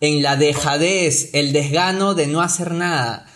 en 0.00 0.22
la 0.22 0.36
dejadez, 0.36 1.30
el 1.32 1.52
desgano 1.52 2.14
de 2.14 2.26
no 2.26 2.42
hacer 2.42 2.72
nada. 2.72 3.26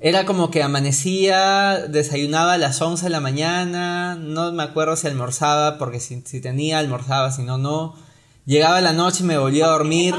Era 0.00 0.24
como 0.26 0.50
que 0.50 0.62
amanecía, 0.62 1.78
desayunaba 1.88 2.52
a 2.52 2.58
las 2.58 2.80
11 2.80 3.04
de 3.04 3.10
la 3.10 3.20
mañana, 3.20 4.14
no 4.14 4.52
me 4.52 4.62
acuerdo 4.62 4.96
si 4.96 5.06
almorzaba, 5.08 5.78
porque 5.78 5.98
si, 6.00 6.20
si 6.22 6.40
tenía 6.40 6.78
almorzaba, 6.78 7.32
si 7.32 7.42
no, 7.42 7.58
no. 7.58 7.94
Llegaba 8.46 8.80
la 8.80 8.92
noche 8.92 9.24
y 9.24 9.26
me 9.26 9.38
volvía 9.38 9.66
a 9.66 9.70
dormir 9.70 10.14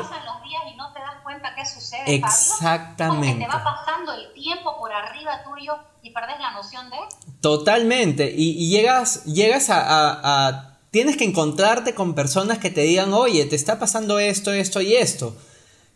qué 1.60 1.66
sucede. 1.66 2.16
Exactamente. 2.16 3.28
Porque 3.28 3.46
te 3.46 3.48
va 3.48 3.64
pasando 3.64 4.14
el 4.14 4.34
tiempo 4.34 4.78
por 4.78 4.92
arriba 4.92 5.44
tuyo 5.44 5.74
y 6.02 6.12
perdés 6.12 6.40
la 6.40 6.52
noción 6.52 6.90
de. 6.90 6.98
Totalmente. 7.42 8.34
Y, 8.36 8.70
llegas, 8.70 9.26
llegas 9.26 9.68
a, 9.70 10.66
Tienes 10.92 11.18
que 11.18 11.24
encontrarte 11.24 11.94
con 11.94 12.16
personas 12.16 12.58
que 12.58 12.72
te 12.72 12.82
digan, 12.82 13.14
oye, 13.14 13.46
te 13.46 13.56
está 13.56 13.78
pasando 13.78 14.18
esto, 14.18 14.52
esto 14.52 14.82
y 14.82 14.96
esto. 14.96 15.38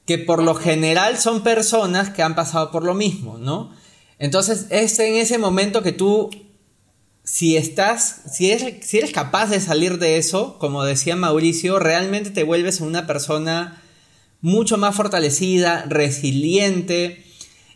Que 0.05 0.17
por 0.17 0.43
lo 0.43 0.55
general 0.55 1.17
son 1.17 1.43
personas 1.43 2.09
que 2.09 2.23
han 2.23 2.35
pasado 2.35 2.71
por 2.71 2.83
lo 2.83 2.93
mismo, 2.93 3.37
¿no? 3.37 3.71
Entonces 4.19 4.67
es 4.69 4.99
en 4.99 5.15
ese 5.15 5.37
momento 5.37 5.81
que 5.81 5.91
tú, 5.91 6.29
si 7.23 7.57
estás, 7.57 8.21
si 8.31 8.51
eres, 8.51 8.85
si 8.87 8.97
eres 8.97 9.11
capaz 9.11 9.47
de 9.47 9.59
salir 9.59 9.97
de 9.99 10.17
eso, 10.17 10.57
como 10.59 10.83
decía 10.83 11.15
Mauricio, 11.15 11.79
realmente 11.79 12.29
te 12.29 12.43
vuelves 12.43 12.81
una 12.81 13.07
persona 13.07 13.81
mucho 14.43 14.77
más 14.77 14.95
fortalecida, 14.95 15.85
resiliente. 15.87 17.23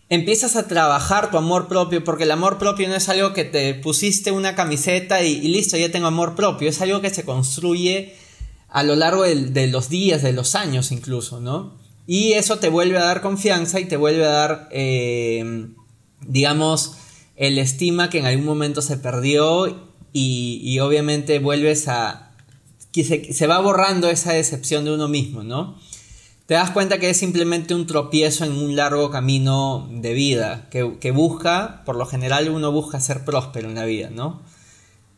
Empiezas 0.09 0.55
a 0.55 0.67
trabajar 0.67 1.31
tu 1.31 1.37
amor 1.37 1.67
propio, 1.67 2.03
porque 2.03 2.25
el 2.25 2.31
amor 2.31 2.59
propio 2.59 2.87
no 2.87 2.95
es 2.95 3.09
algo 3.09 3.33
que 3.33 3.45
te 3.45 3.73
pusiste 3.73 4.31
una 4.31 4.53
camiseta 4.53 5.23
y, 5.23 5.41
listo, 5.47 5.77
ya 5.77 5.91
tengo 5.91 6.07
amor 6.07 6.35
propio, 6.35 6.69
es 6.69 6.81
algo 6.81 7.01
que 7.01 7.09
se 7.09 7.23
construye 7.23 8.15
a 8.69 8.83
lo 8.83 8.95
largo 8.95 9.23
de, 9.23 9.67
los 9.67 9.89
días, 9.89 10.21
de 10.21 10.33
los 10.33 10.55
años 10.55 10.91
incluso, 10.91 11.39
¿no? 11.39 11.86
Y 12.07 12.33
eso 12.33 12.57
te 12.57 12.69
vuelve 12.69 12.97
a 12.97 13.03
dar 13.03 13.21
confianza 13.21 13.79
y 13.79 13.85
te 13.85 13.97
vuelve 13.97 14.25
a 14.25 14.29
dar, 14.29 14.69
eh, 14.71 15.67
digamos, 16.25 16.93
el 17.35 17.59
estima 17.59 18.09
que 18.09 18.19
en 18.19 18.25
algún 18.25 18.45
momento 18.45 18.81
se 18.81 18.97
perdió 18.97 19.91
y, 20.13 20.79
obviamente 20.79 21.37
vuelves 21.37 21.87
a... 21.87 22.31
que 22.91 23.03
se 23.03 23.47
va 23.47 23.59
borrando 23.59 24.09
esa 24.09 24.33
decepción 24.33 24.85
de 24.85 24.93
uno 24.93 25.07
mismo, 25.07 25.43
¿no? 25.43 25.77
te 26.47 26.53
das 26.53 26.71
cuenta 26.71 26.97
que 26.97 27.09
es 27.09 27.17
simplemente 27.17 27.75
un 27.75 27.85
tropiezo 27.85 28.45
en 28.45 28.53
un 28.53 28.75
largo 28.75 29.11
camino 29.11 29.87
de 29.91 30.13
vida, 30.13 30.69
que, 30.71 31.11
busca, 31.11 31.83
por 31.85 31.97
lo 31.97 32.05
general 32.05 32.49
uno 32.49 32.71
busca 32.71 33.01
ser 33.01 33.25
próspero 33.25 33.67
en 33.67 33.75
la 33.75 33.83
vida, 33.83 34.09
¿no? 34.09 34.41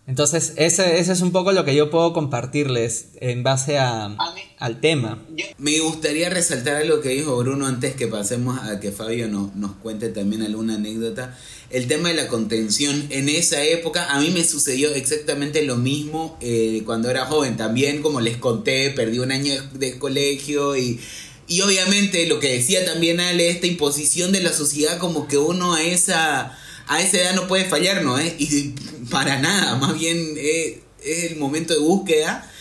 Entonces, 0.10 0.54
ese, 0.56 1.00
es 1.00 1.22
un 1.22 1.32
poco 1.32 1.52
lo 1.52 1.64
que 1.66 1.76
yo 1.76 1.92
puedo 1.92 2.14
compartirles 2.14 3.10
en 3.22 3.44
base 3.44 3.78
a, 3.78 4.18
al 4.58 4.82
tema. 4.82 5.24
Me 5.60 5.80
gustaría 5.82 6.32
resaltar 6.32 6.78
algo 6.78 7.00
que 7.00 7.10
dijo 7.10 7.38
Bruno 7.38 7.68
antes 7.68 7.94
que 7.94 8.08
pasemos 8.08 8.60
a 8.60 8.80
que 8.80 8.92
Fabio 8.92 9.28
nos 9.28 9.72
cuente 9.84 10.10
también 10.10 10.42
alguna 10.42 10.76
anécdota. 10.76 11.38
El 11.70 11.86
tema 11.86 12.10
de 12.10 12.16
la 12.16 12.28
contención. 12.28 13.06
En 13.12 13.30
esa 13.30 13.64
época 13.64 14.10
a 14.10 14.20
mí 14.20 14.32
me 14.32 14.44
sucedió 14.44 14.92
exactamente 14.96 15.62
lo 15.62 15.76
mismo 15.76 16.40
eh, 16.42 16.82
cuando 16.88 17.12
era 17.12 17.28
joven. 17.28 17.56
También, 17.56 18.02
como 18.02 18.20
les 18.20 18.38
conté, 18.38 18.90
perdí 18.90 19.20
un 19.20 19.32
año 19.32 19.54
de, 19.74 20.00
colegio 20.00 20.76
y, 20.76 21.00
y 21.48 21.62
obviamente 21.62 22.26
lo 22.26 22.40
que 22.40 22.52
decía 22.52 22.84
también 22.84 23.20
Ale, 23.20 23.52
esta 23.52 23.68
imposición 23.68 24.32
de 24.32 24.42
la 24.42 24.54
sociedad 24.54 24.98
como 24.98 25.28
que 25.28 25.38
uno 25.38 25.76
a 25.76 25.84
esa 25.84 26.58
a 26.90 27.02
esa 27.02 27.22
edad 27.22 27.36
no 27.36 27.48
puede 27.48 27.66
fallar, 27.66 28.04
¿no? 28.04 28.20
¿Eh? 28.20 28.36
Y 28.40 28.74
para 29.10 29.40
nada, 29.40 29.76
más 29.76 29.98
bien 29.98 30.34
eh, 30.38 30.82
es 31.04 31.32
el 31.32 31.38
momento 31.38 31.74
de 31.74 31.80
búsqueda 31.80 32.52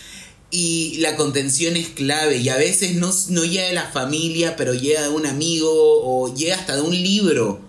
y 0.51 0.99
la 0.99 1.17
contención 1.17 1.77
es 1.77 1.89
clave 1.89 2.37
y 2.37 2.51
a 2.51 2.59
veces 2.59 2.95
no, 2.95 3.11
no 3.31 3.45
llega 3.45 3.67
de 3.67 3.73
la 3.73 3.91
familia, 3.91 4.55
pero 4.55 4.75
llega 4.75 5.03
de 5.03 5.09
un 5.09 5.25
amigo 5.27 5.71
o 5.73 6.35
llega 6.35 6.57
hasta 6.57 6.77
de 6.77 6.83
un 6.83 6.95
libro. 6.95 7.61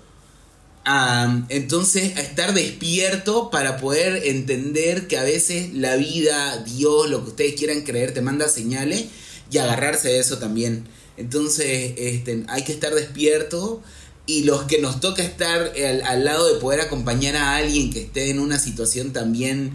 entonces, 1.47 2.17
a 2.17 2.21
estar 2.21 2.53
despierto 2.53 3.49
para 3.51 3.77
poder 3.77 4.27
entender 4.27 5.07
que 5.07 5.17
a 5.17 5.23
veces 5.23 5.73
la 5.73 5.95
vida, 5.95 6.57
Dios, 6.63 7.09
lo 7.09 7.23
que 7.23 7.29
ustedes 7.29 7.55
quieran 7.55 7.81
creer, 7.81 8.13
te 8.13 8.21
manda 8.21 8.49
señales 8.49 9.05
y 9.49 9.59
agarrarse 9.59 10.09
de 10.09 10.19
eso 10.19 10.39
también. 10.39 10.85
Entonces, 11.15 11.93
este, 11.97 12.43
hay 12.49 12.63
que 12.63 12.73
estar 12.73 12.93
despierto 12.93 13.81
y 14.29 14.43
los 14.43 14.63
que 14.65 14.79
nos 14.79 14.99
toca 14.99 15.23
estar 15.23 15.73
al, 16.05 16.23
lado 16.23 16.53
de 16.53 16.59
poder 16.59 16.81
acompañar 16.81 17.35
a 17.35 17.55
alguien 17.55 17.91
que 17.91 18.01
esté 18.01 18.29
en 18.29 18.39
una 18.39 18.59
situación 18.59 19.11
también 19.11 19.71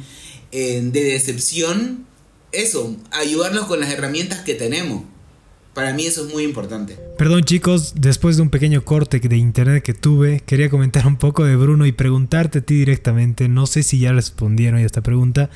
eh, 0.53 0.81
de 0.81 1.03
decepción, 1.03 2.07
eso, 2.53 2.97
ayudarlos 3.11 3.67
con 3.67 3.81
las 3.81 3.91
herramientas 3.91 4.43
que 4.43 4.55
tenemos. 4.55 5.03
Para 5.75 5.93
mí 5.93 6.07
eso 6.07 6.25
es 6.25 6.33
muy 6.33 6.45
importante. 6.45 6.97
Perdón 7.19 7.43
chicos, 7.43 7.95
después 7.97 8.37
de 8.37 8.43
un 8.43 8.51
pequeño 8.51 8.85
corte 8.85 9.19
de 9.19 9.37
internet 9.37 9.83
que 9.83 9.93
tuve, 9.93 10.41
quería 10.47 10.71
comentar 10.71 11.05
un 11.09 11.17
poco 11.17 11.45
de 11.45 11.57
Bruno 11.57 11.85
y 11.85 11.91
preguntarte 11.91 12.61
a 12.61 12.63
ti 12.63 12.77
directamente, 12.77 13.49
no 13.49 13.67
sé 13.67 13.83
si 13.83 13.99
ya 13.99 14.13
respondieron 14.13 14.79
a 14.79 14.85
esta 14.85 15.01
pregunta, 15.01 15.51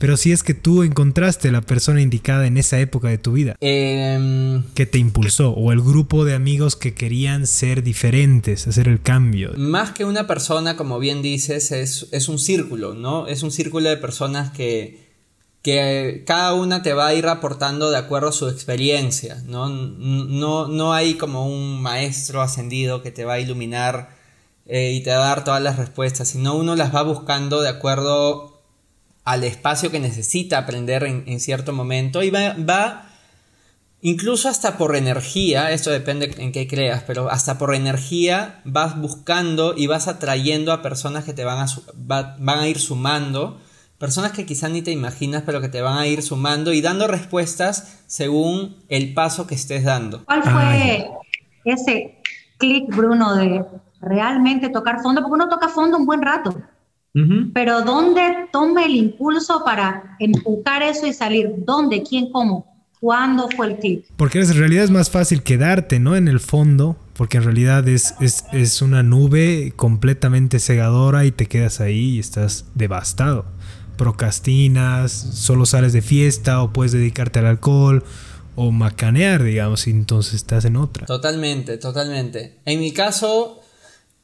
pero 0.00 0.16
si 0.16 0.32
es 0.32 0.42
que 0.42 0.54
tú 0.54 0.82
encontraste 0.82 1.52
la 1.52 1.60
persona 1.60 2.00
indicada 2.00 2.46
en 2.46 2.56
esa 2.56 2.80
época 2.80 3.08
de 3.08 3.18
tu 3.18 3.32
vida. 3.32 3.56
Em, 3.60 4.64
que 4.72 4.86
te 4.86 4.96
impulsó. 4.96 5.50
O 5.50 5.72
el 5.72 5.82
grupo 5.82 6.24
de 6.24 6.34
amigos 6.34 6.74
que 6.74 6.94
querían 6.94 7.46
ser 7.46 7.82
diferentes, 7.82 8.66
hacer 8.66 8.88
el 8.88 9.02
cambio. 9.02 9.52
Más 9.58 9.90
que 9.90 10.06
una 10.06 10.26
persona, 10.26 10.74
como 10.74 10.98
bien 11.00 11.20
dices, 11.20 11.70
es, 11.70 12.08
es 12.12 12.30
un 12.30 12.38
círculo, 12.38 12.94
¿no? 12.94 13.26
Es 13.26 13.42
un 13.42 13.50
círculo 13.50 13.90
de 13.90 13.98
personas 13.98 14.52
que, 14.52 15.06
que 15.60 16.24
cada 16.26 16.54
una 16.54 16.82
te 16.82 16.94
va 16.94 17.08
a 17.08 17.14
ir 17.14 17.26
aportando 17.26 17.90
de 17.90 17.98
acuerdo 17.98 18.30
a 18.30 18.32
su 18.32 18.48
experiencia, 18.48 19.42
¿no? 19.46 19.68
No, 19.68 20.66
no 20.66 20.94
hay 20.94 21.18
como 21.18 21.46
un 21.46 21.82
maestro 21.82 22.40
ascendido 22.40 23.02
que 23.02 23.10
te 23.10 23.26
va 23.26 23.34
a 23.34 23.40
iluminar 23.40 24.16
eh, 24.64 24.92
y 24.92 25.02
te 25.02 25.10
va 25.10 25.24
a 25.24 25.28
dar 25.28 25.44
todas 25.44 25.62
las 25.62 25.76
respuestas, 25.76 26.28
sino 26.28 26.56
uno 26.56 26.74
las 26.74 26.94
va 26.94 27.02
buscando 27.02 27.60
de 27.60 27.68
acuerdo 27.68 28.49
al 29.30 29.44
espacio 29.44 29.92
que 29.92 30.00
necesita 30.00 30.58
aprender 30.58 31.04
en, 31.04 31.38
cierto 31.38 31.72
momento 31.72 32.24
y 32.24 32.30
va, 32.30 33.06
incluso 34.00 34.48
hasta 34.48 34.76
por 34.76 34.96
energía, 34.96 35.70
esto 35.70 35.90
depende 35.90 36.34
en 36.38 36.50
qué 36.50 36.66
creas, 36.66 37.04
pero 37.06 37.30
hasta 37.30 37.56
por 37.56 37.72
energía 37.72 38.60
vas 38.64 39.00
buscando 39.00 39.74
y 39.76 39.86
vas 39.86 40.08
atrayendo 40.08 40.72
a 40.72 40.82
personas 40.82 41.22
que 41.22 41.32
te 41.32 41.44
van 41.44 41.64
a, 41.64 42.36
van 42.40 42.58
a 42.58 42.66
ir 42.66 42.80
sumando, 42.80 43.60
personas 43.98 44.32
que 44.32 44.46
quizás 44.46 44.68
ni 44.72 44.82
te 44.82 44.90
imaginas, 44.90 45.44
pero 45.46 45.60
que 45.60 45.68
te 45.68 45.80
van 45.80 45.98
a 45.98 46.08
ir 46.08 46.22
sumando 46.22 46.72
y 46.72 46.80
dando 46.80 47.06
respuestas 47.06 48.00
según 48.08 48.78
el 48.88 49.14
paso 49.14 49.46
que 49.46 49.54
estés 49.54 49.84
dando. 49.84 50.24
¿Cuál 50.24 50.42
fue 50.42 51.08
ese 51.64 52.18
clic, 52.58 52.88
Bruno, 52.88 53.36
de 53.36 53.64
realmente 54.00 54.70
tocar 54.70 55.00
fondo? 55.00 55.20
Porque 55.20 55.34
uno 55.34 55.48
toca 55.48 55.68
fondo 55.68 55.98
un 55.98 56.06
buen 56.06 56.20
rato. 56.20 56.60
Pero 57.54 57.82
¿dónde 57.82 58.48
tome 58.52 58.84
el 58.84 58.94
impulso 58.94 59.62
para 59.64 60.16
empujar 60.20 60.82
eso 60.82 61.06
y 61.06 61.12
salir? 61.12 61.52
¿Dónde? 61.58 62.02
¿Quién? 62.02 62.30
¿Cómo? 62.30 62.70
¿Cuándo 63.00 63.48
fue 63.56 63.68
el 63.68 63.78
clic? 63.78 64.04
Porque 64.16 64.40
en 64.40 64.54
realidad 64.54 64.84
es 64.84 64.90
más 64.90 65.10
fácil 65.10 65.42
quedarte, 65.42 65.98
¿no? 65.98 66.16
En 66.16 66.28
el 66.28 66.38
fondo, 66.38 66.96
porque 67.14 67.38
en 67.38 67.44
realidad 67.44 67.88
es, 67.88 68.14
es, 68.20 68.44
es 68.52 68.82
una 68.82 69.02
nube 69.02 69.72
completamente 69.74 70.58
cegadora 70.58 71.24
y 71.24 71.32
te 71.32 71.46
quedas 71.46 71.80
ahí 71.80 72.16
y 72.16 72.18
estás 72.18 72.66
devastado. 72.74 73.46
Procrastinas, 73.96 75.12
solo 75.12 75.66
sales 75.66 75.92
de 75.92 76.02
fiesta 76.02 76.62
o 76.62 76.72
puedes 76.72 76.92
dedicarte 76.92 77.38
al 77.38 77.46
alcohol 77.46 78.04
o 78.54 78.70
macanear, 78.70 79.42
digamos, 79.42 79.86
y 79.86 79.90
entonces 79.90 80.34
estás 80.34 80.66
en 80.66 80.76
otra. 80.76 81.06
Totalmente, 81.06 81.78
totalmente. 81.78 82.58
En 82.66 82.80
mi 82.80 82.92
caso, 82.92 83.62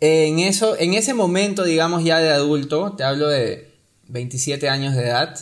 en, 0.00 0.38
eso, 0.38 0.78
en 0.78 0.94
ese 0.94 1.14
momento, 1.14 1.64
digamos 1.64 2.04
ya 2.04 2.18
de 2.18 2.30
adulto, 2.30 2.92
te 2.96 3.04
hablo 3.04 3.28
de 3.28 3.74
27 4.08 4.68
años 4.68 4.94
de 4.94 5.04
edad, 5.04 5.38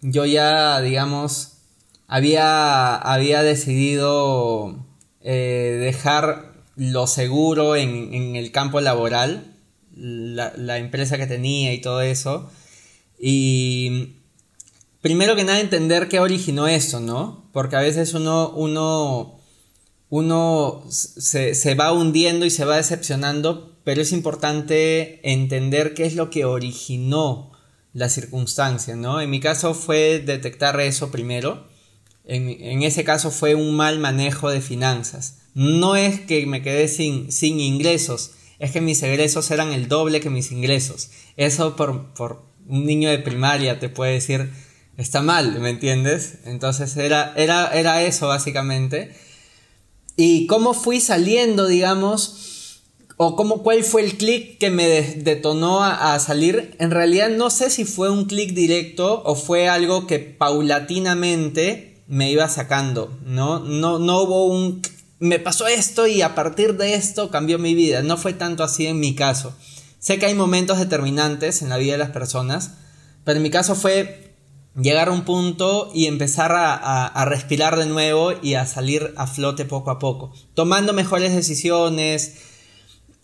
yo 0.00 0.24
ya, 0.24 0.80
digamos, 0.80 1.58
había, 2.06 2.94
había 2.96 3.42
decidido 3.42 4.86
eh, 5.22 5.78
dejar 5.80 6.54
lo 6.76 7.06
seguro 7.06 7.74
en, 7.74 8.36
el 8.36 8.52
campo 8.52 8.80
laboral, 8.80 9.54
la, 9.94 10.52
la, 10.56 10.78
empresa 10.78 11.16
que 11.16 11.26
tenía 11.26 11.72
y 11.72 11.80
todo 11.80 12.02
eso. 12.02 12.50
Y 13.18 14.16
primero 15.00 15.36
que 15.36 15.44
nada 15.44 15.60
entender 15.60 16.08
qué 16.08 16.20
originó 16.20 16.66
eso, 16.66 17.00
¿no? 17.00 17.48
Porque 17.52 17.76
a 17.76 17.80
veces 17.80 18.12
uno, 18.12 18.50
uno, 18.50 19.40
uno 20.10 20.84
se, 20.90 21.54
se 21.54 21.74
va 21.74 21.92
hundiendo 21.92 22.44
y 22.44 22.50
se 22.50 22.64
va 22.64 22.76
decepcionando, 22.76 23.75
pero 23.86 24.02
es 24.02 24.10
importante 24.10 25.20
entender 25.22 25.94
qué 25.94 26.06
es 26.06 26.16
lo 26.16 26.28
que 26.28 26.44
originó 26.44 27.52
la 27.92 28.08
circunstancia, 28.08 28.96
¿no? 28.96 29.20
En 29.20 29.30
mi 29.30 29.38
caso 29.38 29.74
fue 29.74 30.18
detectar 30.18 30.80
eso 30.80 31.12
primero. 31.12 31.68
En, 32.24 32.82
ese 32.82 33.04
caso 33.04 33.30
fue 33.30 33.54
un 33.54 33.76
mal 33.76 34.00
manejo 34.00 34.50
de 34.50 34.60
finanzas. 34.60 35.36
No 35.54 35.94
es 35.94 36.18
que 36.18 36.44
me 36.46 36.62
quedé 36.62 36.88
sin, 36.88 37.30
sin 37.30 37.60
ingresos, 37.60 38.32
es 38.58 38.72
que 38.72 38.80
mis 38.80 39.00
egresos 39.04 39.52
eran 39.52 39.72
el 39.72 39.86
doble 39.86 40.20
que 40.20 40.30
mis 40.30 40.50
ingresos. 40.50 41.10
Eso 41.36 41.76
por, 41.76 42.12
por 42.14 42.42
un 42.66 42.86
niño 42.86 43.08
de 43.08 43.20
primaria 43.20 43.78
te 43.78 43.88
puede 43.88 44.14
decir, 44.14 44.50
está 44.96 45.22
mal, 45.22 45.60
¿me 45.60 45.70
entiendes? 45.70 46.38
Entonces 46.44 46.96
era, 46.96 47.34
era, 47.36 47.68
era 47.68 48.02
eso 48.02 48.26
básicamente. 48.26 49.14
Y 50.16 50.48
cómo 50.48 50.74
fui 50.74 51.00
saliendo, 51.00 51.68
digamos, 51.68 52.55
o 53.16 53.34
cómo, 53.34 53.62
cuál 53.62 53.82
fue 53.82 54.02
el 54.02 54.18
clic 54.18 54.58
que 54.58 54.70
me 54.70 55.00
detonó 55.00 55.82
a, 55.82 56.18
salir. 56.18 56.76
En 56.78 56.90
realidad 56.90 57.30
no 57.30 57.50
sé 57.50 57.70
si 57.70 57.84
fue 57.84 58.10
un 58.10 58.26
clic 58.26 58.52
directo 58.52 59.22
o 59.24 59.34
fue 59.34 59.68
algo 59.68 60.06
que 60.06 60.18
paulatinamente 60.18 62.04
me 62.06 62.30
iba 62.30 62.48
sacando, 62.48 63.18
¿no? 63.24 63.60
No, 63.60 63.98
no 63.98 64.22
hubo 64.22 64.46
un... 64.46 64.82
Me 65.18 65.38
pasó 65.38 65.66
esto 65.66 66.06
y 66.06 66.20
a 66.20 66.34
partir 66.34 66.76
de 66.76 66.94
esto 66.94 67.30
cambió 67.30 67.58
mi 67.58 67.74
vida. 67.74 68.02
No 68.02 68.18
fue 68.18 68.34
tanto 68.34 68.62
así 68.62 68.86
en 68.86 69.00
mi 69.00 69.14
caso. 69.14 69.54
Sé 69.98 70.18
que 70.18 70.26
hay 70.26 70.34
momentos 70.34 70.78
determinantes 70.78 71.62
en 71.62 71.70
la 71.70 71.78
vida 71.78 71.92
de 71.92 71.98
las 71.98 72.10
personas, 72.10 72.72
pero 73.24 73.38
en 73.38 73.42
mi 73.42 73.50
caso 73.50 73.74
fue 73.74 74.34
llegar 74.78 75.08
a 75.08 75.12
un 75.12 75.24
punto 75.24 75.90
y 75.94 76.04
empezar 76.04 76.52
a, 76.52 77.06
a 77.06 77.24
respirar 77.24 77.78
de 77.78 77.86
nuevo 77.86 78.32
y 78.42 78.54
a 78.54 78.66
salir 78.66 79.14
a 79.16 79.26
flote 79.26 79.64
poco 79.64 79.90
a 79.90 79.98
poco, 79.98 80.34
tomando 80.54 80.92
mejores 80.92 81.34
decisiones, 81.34 82.34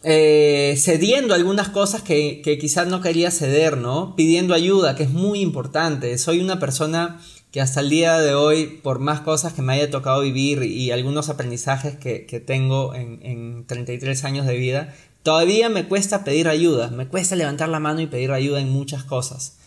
eh, 0.05 0.75
cediendo 0.79 1.35
algunas 1.35 1.69
cosas 1.69 2.03
que, 2.03 2.43
quizás 2.61 2.89
no 2.89 3.01
quería 3.01 3.31
ceder, 3.31 3.77
¿no? 3.77 4.17
Pidiendo 4.17 4.55
ayuda, 4.55 4.97
que 4.97 5.05
es 5.05 5.11
muy 5.11 5.41
importante. 5.41 6.17
Soy 6.19 6.41
una 6.41 6.59
persona 6.59 7.21
que 7.53 7.61
hasta 7.61 7.81
el 7.81 7.91
día 7.91 8.19
de 8.19 8.35
hoy, 8.35 8.81
por 8.83 8.99
más 8.99 9.21
cosas 9.21 9.53
que 9.53 9.63
me 9.63 9.75
haya 9.75 9.91
tocado 9.91 10.23
vivir 10.23 10.63
y 10.65 10.91
algunos 10.91 11.29
aprendizajes 11.29 11.97
que, 11.97 12.43
tengo 12.45 12.95
en, 12.95 13.65
33 13.67 14.25
años 14.25 14.47
de 14.47 14.57
vida, 14.57 14.95
todavía 15.23 15.69
me 15.69 15.87
cuesta 15.87 16.25
pedir 16.25 16.49
ayuda, 16.49 16.89
me 16.91 17.07
cuesta 17.07 17.37
levantar 17.37 17.69
la 17.69 17.79
mano 17.79 18.01
y 18.01 18.07
pedir 18.07 18.33
ayuda 18.33 18.61
en 18.61 18.71
muchas 18.71 19.05
cosas. 19.05 19.59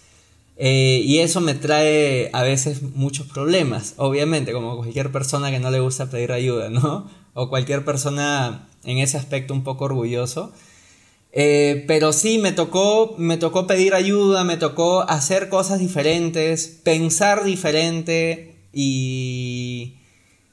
Eh, 0.57 1.01
y 1.05 1.19
eso 1.19 1.41
me 1.41 1.53
trae 1.53 2.29
a 2.33 2.41
veces 2.41 2.81
muchos 2.81 3.27
problemas, 3.27 3.93
obviamente, 3.97 4.51
como 4.51 4.77
cualquier 4.77 5.11
persona 5.11 5.51
que 5.51 5.59
no 5.59 5.69
le 5.69 5.79
gusta 5.79 6.09
pedir 6.09 6.31
ayuda, 6.31 6.69
¿no? 6.69 7.09
O 7.33 7.49
cualquier 7.49 7.83
persona 7.85 8.67
en 8.85 8.99
ese 8.99 9.17
aspecto 9.17 9.53
un 9.53 9.63
poco 9.63 9.85
orgulloso. 9.85 10.51
Eh, 11.37 11.83
pero 11.87 12.13
sí, 12.13 12.37
me 12.37 12.53
tocó, 12.53 13.15
me 13.17 13.35
tocó 13.35 13.67
pedir 13.67 13.93
ayuda, 13.93 14.45
me 14.45 14.55
tocó 14.55 15.01
hacer 15.01 15.49
cosas 15.49 15.79
diferentes, 15.79 16.79
pensar 16.83 17.43
diferente 17.43 18.55
y, 18.71 19.95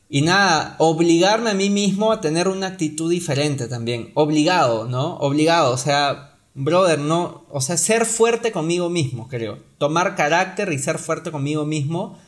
y 0.09 0.23
nada, 0.23 0.75
obligarme 0.79 1.51
a 1.51 1.55
mí 1.55 1.71
mismo 1.71 2.11
a 2.11 2.21
tener 2.21 2.49
una 2.49 2.67
actitud 2.67 3.09
diferente 3.09 3.69
también. 3.69 4.11
Obligado, 4.15 4.89
¿no? 4.89 5.19
Obligado, 5.19 5.73
o 5.73 5.77
sea, 5.77 6.33
brother, 6.55 6.99
no, 6.99 7.45
o 7.51 7.61
sea, 7.61 7.77
ser 7.77 8.05
fuerte 8.05 8.51
conmigo 8.51 8.91
mismo, 8.91 9.29
creo. 9.29 9.59
Tomar 9.79 10.17
carácter 10.17 10.73
y 10.73 10.81
ser 10.81 10.99
fuerte 10.99 11.31
conmigo 11.31 11.65
mismo 11.65 12.19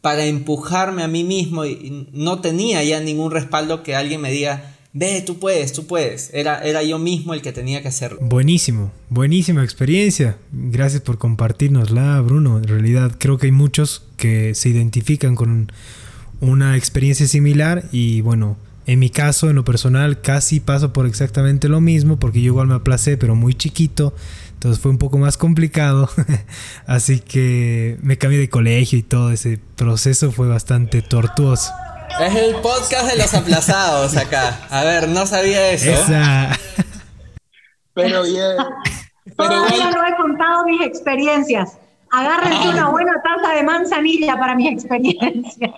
para 0.00 0.24
empujarme 0.24 1.02
a 1.02 1.08
mí 1.08 1.24
mismo 1.24 1.66
y 1.66 2.08
no 2.12 2.40
tenía 2.40 2.82
ya 2.82 3.00
ningún 3.00 3.30
respaldo 3.30 3.82
que 3.82 3.94
alguien 3.94 4.20
me 4.22 4.30
diga, 4.30 4.76
ve, 4.92 5.22
tú 5.24 5.38
puedes, 5.38 5.72
tú 5.72 5.86
puedes. 5.86 6.30
Era, 6.32 6.62
era 6.62 6.82
yo 6.82 6.98
mismo 6.98 7.34
el 7.34 7.42
que 7.42 7.52
tenía 7.52 7.82
que 7.82 7.88
hacerlo. 7.88 8.18
Buenísimo, 8.20 8.92
buenísima 9.08 9.62
experiencia. 9.62 10.36
Gracias 10.52 11.02
por 11.02 11.18
compartirnosla, 11.18 12.20
Bruno. 12.20 12.58
En 12.58 12.64
realidad 12.64 13.12
creo 13.18 13.38
que 13.38 13.46
hay 13.46 13.52
muchos 13.52 14.04
que 14.16 14.54
se 14.54 14.68
identifican 14.68 15.34
con 15.34 15.72
una 16.40 16.76
experiencia 16.76 17.26
similar 17.26 17.84
y 17.92 18.22
bueno, 18.22 18.56
en 18.86 18.98
mi 18.98 19.10
caso, 19.10 19.48
en 19.50 19.56
lo 19.56 19.64
personal, 19.64 20.20
casi 20.20 20.58
paso 20.58 20.92
por 20.92 21.06
exactamente 21.06 21.68
lo 21.68 21.80
mismo 21.80 22.18
porque 22.18 22.40
yo 22.40 22.46
igual 22.46 22.66
me 22.66 22.74
aplacé, 22.74 23.16
pero 23.16 23.36
muy 23.36 23.54
chiquito. 23.54 24.14
Entonces 24.54 24.82
fue 24.82 24.90
un 24.90 24.98
poco 24.98 25.16
más 25.16 25.36
complicado. 25.36 26.10
Así 26.86 27.20
que 27.20 27.98
me 28.02 28.18
cambié 28.18 28.38
de 28.38 28.48
colegio 28.48 28.98
y 28.98 29.02
todo 29.02 29.30
ese 29.30 29.58
proceso 29.76 30.32
fue 30.32 30.48
bastante 30.48 31.02
tortuoso. 31.02 31.72
Es 32.18 32.34
el 32.34 32.56
podcast 32.56 33.10
de 33.10 33.16
los 33.16 33.32
aplazados 33.34 34.16
acá. 34.16 34.66
A 34.70 34.84
ver, 34.84 35.08
no 35.08 35.26
sabía 35.26 35.70
eso. 35.70 35.92
Pero 37.94 38.22
bien. 38.24 38.56
Todavía 39.36 39.90
no 39.90 40.06
he 40.06 40.16
contado 40.16 40.64
mis 40.64 40.82
experiencias. 40.82 41.78
Agárrense 42.10 42.68
una 42.68 42.88
buena 42.88 43.12
taza 43.22 43.54
de 43.54 43.62
manzanilla 43.62 44.36
para 44.36 44.56
mi 44.56 44.68
experiencia. 44.68 45.72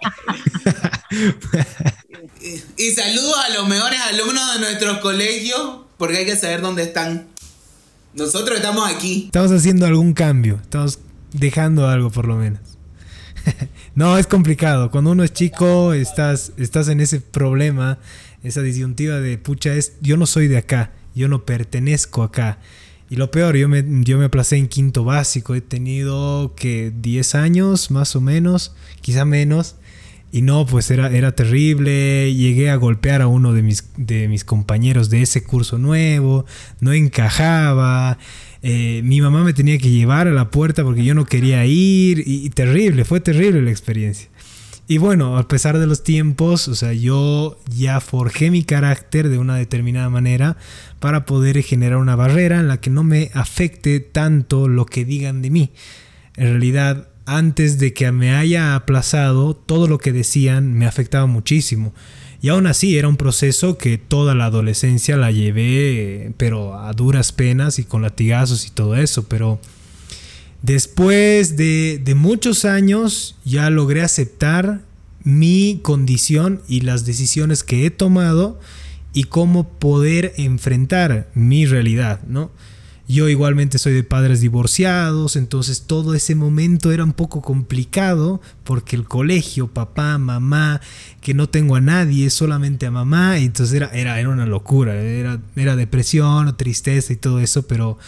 y, 2.77 2.91
saludos 2.93 3.37
a 3.47 3.53
los 3.53 3.69
mejores 3.69 4.01
alumnos 4.01 4.55
de 4.55 4.61
nuestros 4.61 4.99
colegios, 4.99 5.81
porque 5.99 6.19
hay 6.19 6.27
que 6.27 6.37
saber 6.37 6.63
dónde 6.63 6.85
están. 6.85 7.29
Nosotros 8.15 8.57
estamos 8.57 8.91
aquí. 8.91 9.25
Estamos 9.27 9.53
haciendo 9.53 9.85
algún 9.87 10.15
cambio, 10.15 10.59
estamos 10.63 10.99
dejando 11.33 11.87
algo 11.87 12.11
por 12.11 12.27
lo 12.27 12.37
menos. 12.37 12.61
No, 13.95 14.17
es 14.19 14.27
complicado. 14.27 14.91
Cuando 14.91 15.13
uno 15.13 15.25
es 15.25 15.33
chico, 15.33 15.93
estás, 15.93 16.53
estás 16.57 16.89
en 16.89 17.01
ese 17.01 17.21
problema, 17.21 17.99
esa 18.43 18.63
disyuntiva 18.63 19.21
de, 19.21 19.39
pucha, 19.39 19.75
es, 19.75 19.95
yo 20.01 20.17
no 20.17 20.27
soy 20.27 20.49
de 20.49 20.59
acá, 20.59 20.93
yo 21.15 21.29
no 21.29 21.45
pertenezco 21.45 22.23
acá. 22.23 22.59
Y 23.11 23.17
lo 23.17 23.31
peor, 23.31 23.57
yo 23.57 23.69
me, 23.69 23.85
yo 24.05 24.17
me 24.17 24.25
aplacé 24.25 24.57
en 24.57 24.69
quinto 24.69 25.05
básico, 25.05 25.55
he 25.55 25.61
tenido 25.61 26.55
que 26.57 26.93
10 26.97 27.35
años 27.35 27.91
más 27.91 28.17
o 28.17 28.23
menos, 28.23 28.75
quizá 29.03 29.27
menos. 29.27 29.77
Y 30.35 30.41
no, 30.41 30.65
pues 30.65 30.91
era, 30.91 31.11
era 31.15 31.33
terrible. 31.33 32.33
Llegué 32.35 32.71
a 32.71 32.77
golpear 32.77 33.21
a 33.21 33.27
uno 33.27 33.53
de 33.53 33.61
mis, 33.61 33.91
de 33.99 34.29
mis 34.29 34.45
compañeros 34.47 35.11
de 35.11 35.21
ese 35.21 35.43
curso 35.43 35.77
nuevo. 35.77 36.47
No 36.81 36.95
encajaba. 36.95 38.17
Eh, 38.63 39.03
mi 39.05 39.21
mamá 39.21 39.43
me 39.43 39.53
tenía 39.53 39.77
que 39.79 39.91
llevar 39.91 40.29
a 40.29 40.33
la 40.33 40.51
puerta 40.51 40.85
porque 40.85 41.05
yo 41.05 41.15
no 41.15 41.27
quería 41.27 41.67
ir 41.67 42.23
y, 42.25 42.49
terrible, 42.51 43.05
fue 43.05 43.21
terrible 43.21 43.61
la 43.61 43.71
experiencia. 43.71 44.29
Y 44.87 44.99
bueno, 44.99 45.39
a 45.39 45.49
pesar 45.49 45.79
de 45.79 45.87
los 45.87 46.03
tiempos, 46.05 46.69
o 46.69 46.75
sea, 46.75 46.93
yo 46.93 47.59
ya 47.75 48.01
forjé 48.01 48.51
mi 48.51 48.63
carácter 48.63 49.29
de 49.29 49.39
una 49.39 49.57
determinada 49.57 50.11
manera 50.11 50.57
para 51.01 51.25
poder 51.25 51.63
generar 51.63 51.99
una 51.99 52.17
barrera 52.17 52.61
en 52.61 52.69
la 52.69 52.81
que 52.81 52.91
no 52.91 53.03
me 53.03 53.31
afecte 53.35 54.01
tanto 54.01 54.69
lo 54.69 54.87
que 54.87 55.05
digan 55.05 55.43
de 55.43 55.51
mí. 55.51 55.73
En 56.37 56.49
realidad, 56.49 57.09
antes 57.27 57.79
de 57.79 57.93
que 57.93 58.11
me 58.13 58.35
haya 58.35 58.75
aplazado, 58.75 59.55
todo 59.55 59.89
lo 59.89 59.99
que 59.99 60.13
decían 60.13 60.75
me 60.75 60.87
afectaba 60.87 61.27
muchísimo. 61.27 61.95
Y 62.43 62.49
aún 62.49 62.67
así 62.67 62.99
era 62.99 63.07
un 63.07 63.17
proceso 63.17 63.79
que 63.79 63.99
toda 63.99 64.35
la 64.35 64.47
adolescencia 64.47 65.17
la 65.17 65.31
llevé, 65.31 66.33
pero 66.39 66.77
a 66.77 66.93
duras 66.93 67.31
penas 67.31 67.79
y 67.79 67.85
con 67.85 68.03
latigazos 68.03 68.67
y 68.67 68.71
todo 68.71 68.97
eso. 68.97 69.29
Pero 69.29 69.61
después 70.61 71.57
de, 71.57 72.03
muchos 72.17 72.65
años 72.65 73.37
ya 73.45 73.71
logré 73.71 74.03
aceptar 74.03 74.81
mi 75.23 75.79
condición 75.85 76.63
y 76.67 76.81
las 76.81 77.07
decisiones 77.07 77.63
que 77.63 77.87
he 77.87 77.91
tomado 77.91 78.59
y 79.13 79.25
cómo 79.25 79.69
poder 79.69 80.33
enfrentar 80.37 81.31
mi 81.35 81.65
realidad, 81.65 82.23
¿no? 82.27 82.51
Yo 83.09 83.29
igualmente 83.29 83.79
soy 83.79 83.93
de 83.93 84.05
padres 84.05 84.41
divorciados, 84.41 85.35
entonces 85.37 85.83
todo 85.83 86.15
ese 86.15 86.35
momento 86.35 86.93
era 86.93 87.03
un 87.03 87.13
poco 87.13 87.43
complicado 87.43 88.41
porque 88.63 88.95
el 88.95 89.05
colegio, 89.05 89.69
papá, 89.69 90.19
mamá, 90.19 90.81
que 91.21 91.35
no 91.35 91.49
tengo 91.49 91.75
a 91.75 91.81
nadie, 91.81 92.31
solamente 92.31 92.87
a 92.87 92.93
mamá, 92.93 93.39
entonces 93.39 93.75
era, 93.75 93.89
era, 93.89 94.21
era 94.21 94.29
una 94.29 94.47
locura, 94.47 94.95
era, 94.95 95.41
era 95.57 95.75
depresión, 95.75 96.57
tristeza 96.57 97.13
y 97.13 97.17
todo 97.17 97.41
eso, 97.41 97.67
pero 97.67 97.99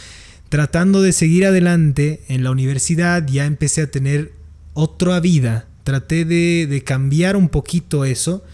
tratando 0.48 1.02
de 1.02 1.12
seguir 1.12 1.44
adelante 1.44 2.22
en 2.28 2.44
la 2.44 2.52
universidad 2.52 3.26
ya 3.26 3.46
empecé 3.46 3.82
a 3.82 3.90
tener 3.90 4.32
otra 4.74 5.18
vida, 5.18 5.66
traté 5.82 6.24
de, 6.24 6.68
de 6.68 6.84
cambiar 6.84 7.36
un 7.36 7.48
poquito 7.48 8.04
eso 8.04 8.44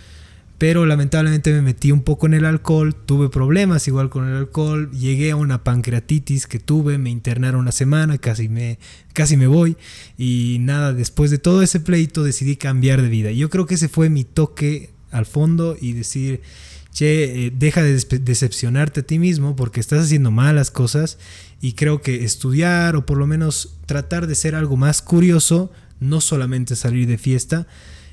pero 0.61 0.85
lamentablemente 0.85 1.55
me 1.55 1.63
metí 1.63 1.91
un 1.91 2.03
poco 2.03 2.27
en 2.27 2.35
el 2.35 2.45
alcohol, 2.45 2.95
tuve 2.95 3.31
problemas 3.31 3.89
igual 3.89 4.11
con 4.11 4.29
el 4.29 4.37
alcohol, 4.37 4.91
llegué 4.91 5.31
a 5.31 5.37
una 5.37 5.65
pancreatitis 5.65 6.47
que 6.47 6.59
tuve, 6.59 6.99
me 6.99 7.09
internaron 7.09 7.63
una 7.63 7.73
semana, 7.73 8.19
casi 8.19 8.51
me, 8.51 8.79
casi 9.15 9.39
me 9.39 9.47
voy 9.47 9.79
y 10.19 10.59
nada, 10.61 10.93
después 10.93 11.31
de 11.31 11.39
todo 11.39 11.63
ese 11.63 11.81
pleito 11.81 12.25
decidí 12.25 12.57
cambiar 12.57 13.01
de 13.01 13.09
vida. 13.09 13.31
Yo 13.31 13.49
creo 13.49 13.65
que 13.65 13.77
ese 13.77 13.89
fue 13.89 14.11
mi 14.11 14.25
toque 14.25 14.91
al 15.11 15.25
fondo 15.25 15.79
y 15.81 15.95
decir, 15.95 16.43
che, 16.93 17.47
eh, 17.47 17.53
deja 17.57 17.83
de 17.83 17.95
decepcionarte 17.95 19.01
a 19.01 19.05
ti 19.05 19.19
mismo 19.19 19.57
porque 19.57 19.81
estás 19.81 20.05
haciendo 20.05 20.31
malas 20.31 20.71
cosas 20.71 21.17
y 21.63 21.73
creo 21.73 22.03
que 22.03 22.23
estudiar 22.23 22.97
o 22.97 23.07
por 23.07 23.17
lo 23.17 23.27
menos 23.27 23.79
tratar 23.87 24.27
de 24.27 24.35
ser 24.35 24.55
algo 24.55 24.77
más 24.77 25.01
curioso, 25.01 25.73
no 26.01 26.21
solamente 26.21 26.77
salir 26.77 27.09
de 27.09 27.17
fiesta, 27.17 27.67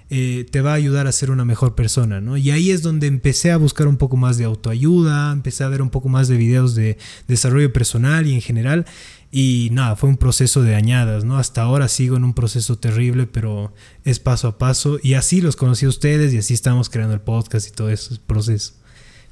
eh, 0.10 0.46
te 0.50 0.62
va 0.62 0.72
a 0.72 0.76
ayudar 0.76 1.06
a 1.06 1.12
ser 1.12 1.32
una 1.32 1.44
mejor 1.44 1.76
persona, 1.76 2.22
¿no? 2.22 2.38
Y 2.38 2.52
ahí 2.52 2.72
es 2.72 2.82
donde 2.82 3.08
empecé 3.08 3.52
a 3.52 3.58
buscar 3.58 3.88
un 3.88 3.98
poco 3.98 4.16
más 4.16 4.38
de 4.38 4.46
autoayuda, 4.46 5.34
empecé 5.34 5.66
a 5.66 5.68
ver 5.68 5.82
un 5.82 5.90
poco 5.90 6.08
más 6.08 6.28
de 6.30 6.38
videos 6.38 6.76
de 6.76 6.98
desarrollo 7.28 7.74
personal 7.74 8.26
y 8.26 8.34
en 8.34 8.42
general. 8.42 8.86
Y 9.32 9.68
nada, 9.74 9.98
fue 9.98 10.08
un 10.08 10.16
proceso 10.16 10.62
de 10.62 10.76
añadas, 10.76 11.26
¿no? 11.26 11.38
Hasta 11.38 11.62
ahora 11.62 11.90
sigo 11.90 12.16
en 12.16 12.24
un 12.24 12.34
proceso 12.34 12.78
terrible, 12.78 13.28
pero 13.28 13.74
es 14.06 14.20
paso 14.20 14.48
a 14.48 14.58
paso. 14.58 14.98
Y 15.04 15.16
así 15.16 15.42
los 15.42 15.58
conocí 15.58 15.86
a 15.86 15.90
ustedes 15.90 16.34
y 16.34 16.38
así 16.38 16.54
estamos 16.54 16.90
creando 16.90 17.14
el 17.14 17.22
podcast 17.22 17.68
y 17.68 17.72
todo 17.72 17.90
ese 17.90 18.18
proceso. 18.26 18.74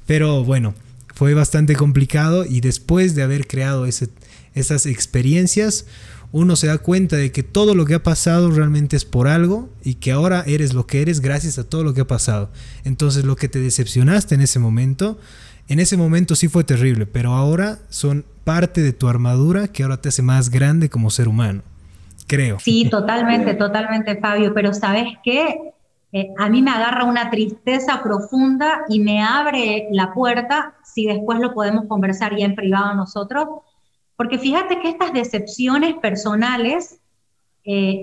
Pero 0.06 0.44
bueno, 0.44 0.74
fue 1.14 1.32
bastante 1.32 1.74
complicado 1.74 2.44
y 2.44 2.60
después 2.60 3.14
de 3.14 3.22
haber 3.22 3.46
creado 3.46 3.86
ese, 3.86 4.10
esas 4.56 4.86
experiencias, 4.86 5.86
uno 6.32 6.56
se 6.56 6.66
da 6.66 6.78
cuenta 6.78 7.16
de 7.16 7.30
que 7.30 7.42
todo 7.42 7.74
lo 7.74 7.84
que 7.84 7.94
ha 7.94 8.02
pasado 8.02 8.50
realmente 8.50 8.96
es 8.96 9.04
por 9.04 9.28
algo 9.28 9.68
y 9.84 9.94
que 9.94 10.12
ahora 10.12 10.42
eres 10.46 10.74
lo 10.74 10.86
que 10.86 11.02
eres 11.02 11.20
gracias 11.20 11.58
a 11.58 11.68
todo 11.68 11.84
lo 11.84 11.94
que 11.94 12.00
ha 12.00 12.06
pasado. 12.06 12.50
Entonces 12.84 13.24
lo 13.24 13.36
que 13.36 13.48
te 13.48 13.60
decepcionaste 13.60 14.34
en 14.34 14.40
ese 14.40 14.58
momento, 14.58 15.18
en 15.68 15.78
ese 15.78 15.96
momento 15.96 16.34
sí 16.34 16.48
fue 16.48 16.64
terrible, 16.64 17.06
pero 17.06 17.32
ahora 17.32 17.78
son 17.90 18.24
parte 18.44 18.82
de 18.82 18.92
tu 18.92 19.08
armadura 19.08 19.68
que 19.68 19.82
ahora 19.82 19.98
te 19.98 20.08
hace 20.08 20.22
más 20.22 20.50
grande 20.50 20.90
como 20.90 21.10
ser 21.10 21.28
humano. 21.28 21.62
Creo. 22.26 22.58
Sí, 22.58 22.88
totalmente, 22.90 23.54
totalmente, 23.54 24.16
Fabio. 24.16 24.52
Pero 24.52 24.74
¿sabes 24.74 25.06
qué? 25.22 25.72
Eh, 26.12 26.28
a 26.38 26.48
mí 26.48 26.62
me 26.62 26.70
agarra 26.70 27.04
una 27.04 27.30
tristeza 27.30 28.02
profunda 28.02 28.84
y 28.88 29.00
me 29.00 29.22
abre 29.22 29.88
la 29.90 30.12
puerta, 30.12 30.74
si 30.82 31.06
después 31.06 31.38
lo 31.40 31.54
podemos 31.54 31.86
conversar 31.86 32.36
ya 32.36 32.46
en 32.46 32.54
privado 32.54 32.94
nosotros, 32.94 33.48
porque 34.16 34.38
fíjate 34.38 34.80
que 34.80 34.88
estas 34.88 35.12
decepciones 35.12 35.94
personales 35.96 37.00
eh, 37.64 38.02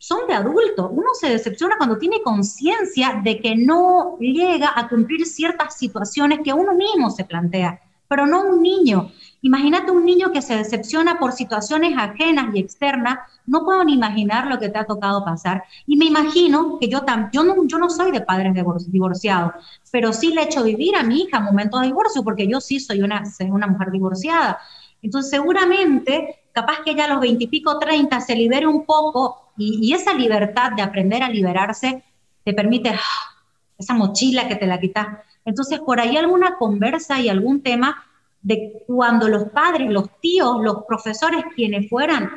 son 0.00 0.26
de 0.26 0.34
adulto. 0.34 0.88
Uno 0.88 1.08
se 1.12 1.28
decepciona 1.28 1.76
cuando 1.76 1.98
tiene 1.98 2.22
conciencia 2.22 3.20
de 3.22 3.38
que 3.38 3.54
no 3.54 4.16
llega 4.18 4.72
a 4.74 4.88
cumplir 4.88 5.26
ciertas 5.26 5.76
situaciones 5.76 6.40
que 6.42 6.54
uno 6.54 6.74
mismo 6.74 7.10
se 7.10 7.24
plantea, 7.24 7.80
pero 8.08 8.26
no 8.26 8.42
un 8.42 8.62
niño. 8.62 9.10
Imagínate 9.42 9.90
un 9.90 10.04
niño 10.04 10.32
que 10.32 10.40
se 10.40 10.56
decepciona 10.56 11.18
por 11.18 11.32
situaciones 11.32 11.94
ajenas 11.98 12.54
y 12.54 12.60
externas, 12.60 13.18
no 13.46 13.64
puedo 13.64 13.84
ni 13.84 13.94
imaginar 13.94 14.46
lo 14.46 14.58
que 14.58 14.70
te 14.70 14.78
ha 14.78 14.84
tocado 14.84 15.22
pasar. 15.24 15.64
Y 15.86 15.96
me 15.96 16.06
imagino 16.06 16.78
que 16.78 16.88
yo, 16.88 17.02
yo, 17.32 17.44
no, 17.44 17.66
yo 17.66 17.78
no 17.78 17.90
soy 17.90 18.10
de 18.10 18.22
padres 18.22 18.54
divorciados, 18.86 19.52
pero 19.90 20.12
sí 20.12 20.32
le 20.32 20.42
he 20.42 20.44
hecho 20.44 20.62
vivir 20.62 20.96
a 20.96 21.02
mi 21.02 21.22
hija 21.22 21.40
momentos 21.40 21.80
de 21.80 21.88
divorcio, 21.88 22.22
porque 22.22 22.46
yo 22.46 22.60
sí 22.60 22.80
soy 22.80 23.02
una, 23.02 23.22
una 23.50 23.66
mujer 23.66 23.90
divorciada. 23.90 24.58
Entonces, 25.02 25.30
seguramente, 25.30 26.42
capaz 26.52 26.82
que 26.84 26.92
ella 26.92 27.06
a 27.06 27.08
los 27.08 27.20
veintipico, 27.20 27.78
treinta 27.78 28.20
se 28.20 28.34
libere 28.34 28.66
un 28.66 28.84
poco 28.84 29.52
y, 29.56 29.92
esa 29.92 30.14
libertad 30.14 30.72
de 30.72 30.82
aprender 30.82 31.22
a 31.22 31.28
liberarse 31.28 32.02
te 32.44 32.54
permite 32.54 32.90
¡ah! 32.90 33.36
esa 33.78 33.94
mochila 33.94 34.48
que 34.48 34.56
te 34.56 34.66
la 34.66 34.80
quitas. 34.80 35.06
Entonces, 35.44 35.80
por 35.80 36.00
ahí 36.00 36.16
alguna 36.16 36.56
conversa 36.56 37.20
y 37.20 37.28
algún 37.28 37.62
tema 37.62 38.04
de 38.42 38.82
cuando 38.86 39.28
los 39.28 39.44
padres, 39.50 39.90
los 39.90 40.08
tíos, 40.20 40.62
los 40.62 40.84
profesores, 40.86 41.44
quienes 41.54 41.88
fueran, 41.88 42.30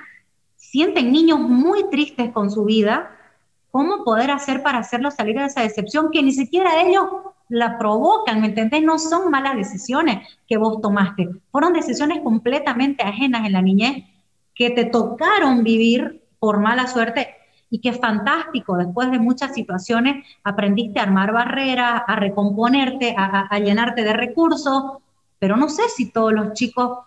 sienten 0.56 1.12
niños 1.12 1.40
muy 1.40 1.90
tristes 1.90 2.32
con 2.32 2.50
su 2.50 2.66
vida, 2.66 3.18
¿cómo 3.72 4.04
poder 4.04 4.32
hacer 4.32 4.64
para 4.64 4.80
hacerlos 4.80 5.16
salir 5.16 5.38
de 5.38 5.46
esa 5.46 5.62
decepción 5.62 6.12
que 6.12 6.24
ni 6.24 6.32
siquiera 6.32 6.82
ellos 6.82 7.06
la 7.54 7.78
provocan, 7.78 8.42
¿me 8.42 8.48
entendés? 8.48 8.82
No 8.82 8.98
son 8.98 9.30
malas 9.30 9.56
decisiones 9.56 10.28
que 10.48 10.58
vos 10.58 10.82
tomaste, 10.82 11.30
fueron 11.52 11.74
decisiones 11.74 12.22
completamente 12.24 13.04
ajenas 13.04 13.46
en 13.46 13.54
la 13.54 13.62
niñez 13.62 14.06
que 14.56 14.72
te 14.72 14.86
tocaron 14.86 15.64
vivir 15.64 16.24
por 16.40 16.60
mala 16.60 16.88
suerte 16.88 17.28
y 17.70 17.78
que 17.80 17.94
fantástico, 17.94 18.76
después 18.76 19.12
de 19.12 19.20
muchas 19.20 19.54
situaciones 19.54 20.26
aprendiste 20.44 21.00
a 21.00 21.04
armar 21.04 21.32
barreras, 21.32 22.02
a 22.08 22.16
recomponerte, 22.16 23.16
a, 23.16 23.60
llenarte 23.60 24.04
de 24.04 24.14
recursos, 24.14 24.84
pero 25.38 25.56
no 25.56 25.70
sé 25.70 25.84
si 25.90 26.12
todos 26.12 26.34
los 26.34 26.54
chicos 26.54 27.00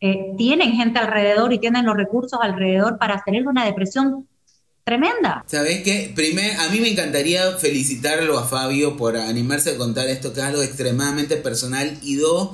eh, 0.00 0.34
tienen 0.38 0.72
gente 0.72 0.98
alrededor 0.98 1.52
y 1.52 1.58
tienen 1.58 1.84
los 1.84 1.96
recursos 1.96 2.38
alrededor 2.42 2.98
para 2.98 3.22
tener 3.22 3.46
una 3.46 3.66
depresión 3.66 4.26
tremenda. 4.84 5.44
¿Sabes 5.46 5.82
qué? 5.82 6.12
Primero, 6.14 6.60
a 6.60 6.68
mí 6.68 6.80
me 6.80 6.90
encantaría 6.90 7.56
felicitarlo 7.56 8.38
a 8.38 8.46
Fabio 8.46 8.96
por 8.96 9.16
animarse 9.16 9.70
a 9.70 9.76
contar 9.76 10.08
esto, 10.08 10.32
que 10.32 10.40
es 10.40 10.46
algo 10.46 10.62
extremadamente 10.62 11.36
personal. 11.36 11.98
Y 12.02 12.16
dos, 12.16 12.50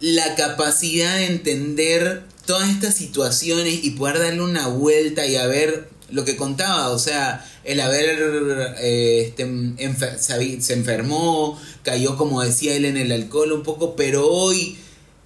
la 0.00 0.34
capacidad 0.34 1.16
de 1.16 1.26
entender 1.26 2.24
todas 2.46 2.68
estas 2.68 2.94
situaciones 2.94 3.82
y 3.82 3.90
poder 3.92 4.18
darle 4.18 4.42
una 4.42 4.68
vuelta 4.68 5.26
y 5.26 5.36
a 5.36 5.46
ver 5.46 5.88
lo 6.10 6.24
que 6.24 6.36
contaba, 6.36 6.90
o 6.90 6.98
sea, 6.98 7.44
el 7.64 7.80
haber, 7.80 8.76
eh, 8.78 9.34
este, 9.78 10.60
se 10.60 10.74
enfermó, 10.74 11.58
cayó 11.82 12.16
como 12.16 12.42
decía 12.42 12.76
él 12.76 12.84
en 12.84 12.98
el 12.98 13.10
alcohol 13.10 13.52
un 13.52 13.62
poco, 13.62 13.96
pero 13.96 14.28
hoy 14.28 14.76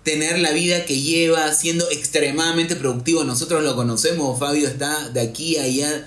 tener 0.04 0.38
la 0.38 0.52
vida 0.52 0.84
que 0.84 1.00
lleva 1.00 1.52
siendo 1.52 1.90
extremadamente 1.90 2.76
productivo, 2.76 3.24
nosotros 3.24 3.64
lo 3.64 3.74
conocemos, 3.74 4.38
Fabio 4.38 4.68
está 4.68 5.08
de 5.10 5.20
aquí 5.20 5.56
a 5.56 5.64
allá 5.64 6.06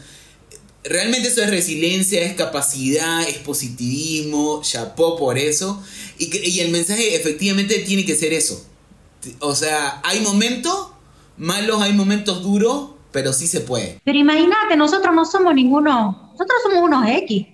realmente 0.83 1.27
eso 1.27 1.41
es 1.41 1.49
resiliencia, 1.49 2.21
es 2.21 2.33
capacidad, 2.33 3.27
es 3.27 3.37
positivismo, 3.37 4.61
chapó 4.63 5.17
por 5.17 5.37
eso. 5.37 5.81
Y, 6.17 6.35
y 6.49 6.59
el 6.59 6.71
mensaje 6.71 7.15
efectivamente 7.15 7.79
tiene 7.79 8.05
que 8.05 8.15
ser 8.15 8.33
eso. 8.33 8.65
O 9.39 9.55
sea, 9.55 10.01
hay 10.03 10.19
momentos 10.21 10.87
malos, 11.37 11.81
hay 11.81 11.93
momentos 11.93 12.43
duros, 12.43 12.91
pero 13.11 13.33
sí 13.33 13.47
se 13.47 13.61
puede. 13.61 13.99
Pero 14.03 14.17
imagínate, 14.17 14.75
nosotros 14.77 15.13
no 15.13 15.25
somos 15.25 15.53
ninguno, 15.53 16.31
nosotros 16.31 16.59
somos 16.63 16.83
unos 16.83 17.07
X. 17.07 17.47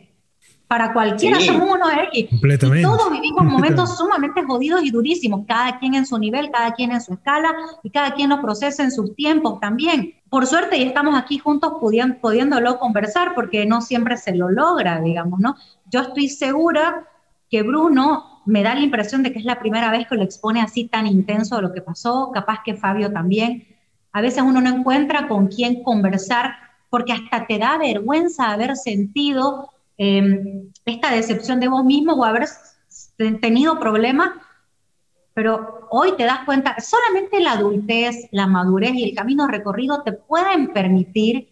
Para 0.68 0.92
cualquiera 0.92 1.40
somos 1.40 1.70
unos 1.76 1.90
X. 2.12 2.30
Completamente. 2.30 2.82
Y 2.82 2.84
todos 2.84 3.12
vivimos 3.12 3.46
momentos 3.46 3.98
sumamente 3.98 4.44
jodidos 4.44 4.84
y 4.84 4.92
durísimos, 4.92 5.46
cada 5.48 5.80
quien 5.80 5.94
en 5.94 6.06
su 6.06 6.18
nivel, 6.18 6.52
cada 6.52 6.74
quien 6.74 6.92
en 6.92 7.00
su 7.00 7.14
escala 7.14 7.56
y 7.84 7.90
cada 7.90 8.14
quien 8.14 8.30
lo 8.30 8.42
procesa 8.42 8.84
en 8.84 8.92
sus 8.92 9.16
tiempos 9.16 9.62
también. 9.62 10.16
Por 10.30 10.46
suerte, 10.46 10.78
y 10.78 10.84
estamos 10.84 11.18
aquí 11.18 11.38
juntos 11.38 11.76
pudiéndolo 11.80 12.80
conversar 12.80 13.34
porque 13.34 13.66
no 13.66 13.82
siempre 13.82 14.18
se 14.18 14.36
lo 14.36 14.50
logra, 14.50 15.00
digamos, 15.00 15.40
¿no? 15.40 15.56
Yo 15.90 16.02
estoy 16.02 16.28
segura 16.28 17.08
que 17.50 17.64
Bruno 17.64 18.42
me 18.46 18.62
da 18.62 18.76
la 18.76 18.82
impresión 18.82 19.24
de 19.24 19.32
que 19.32 19.40
es 19.40 19.46
la 19.46 19.60
primera 19.60 19.90
vez 19.90 20.08
que 20.08 20.16
lo 20.16 20.24
expone 20.24 20.62
así 20.62 20.86
tan 20.86 21.08
intenso 21.08 21.62
lo 21.62 21.72
que 21.72 21.82
pasó, 21.82 22.32
capaz 22.34 22.60
que 22.66 22.76
Fabio 22.76 23.12
también. 23.12 23.68
A 24.12 24.22
veces 24.22 24.44
uno 24.44 24.60
no 24.60 24.70
encuentra 24.70 25.30
con 25.30 25.48
quién 25.48 25.84
conversar 25.84 26.56
porque 26.90 27.14
hasta 27.14 27.46
te 27.46 27.58
da 27.58 27.78
vergüenza 27.78 28.52
haber 28.52 28.76
sentido 28.76 29.72
Em, 29.98 30.72
esta 30.86 31.12
decepción 31.12 31.60
de 31.60 31.68
vos 31.68 31.84
mismo 31.84 32.14
o 32.14 32.24
haber 32.24 32.48
tenido 33.42 33.80
problemas, 33.80 34.30
pero 35.34 35.88
hoy 35.90 36.14
te 36.18 36.26
das 36.26 36.46
cuenta, 36.46 36.76
solamente 36.80 37.40
la 37.40 37.54
adultez, 37.54 38.28
la 38.32 38.48
madurez 38.48 38.94
y 38.94 39.10
el 39.10 39.16
camino 39.16 39.48
recorrido 39.48 40.04
te 40.04 40.12
pueden 40.14 40.74
permitir 40.74 41.50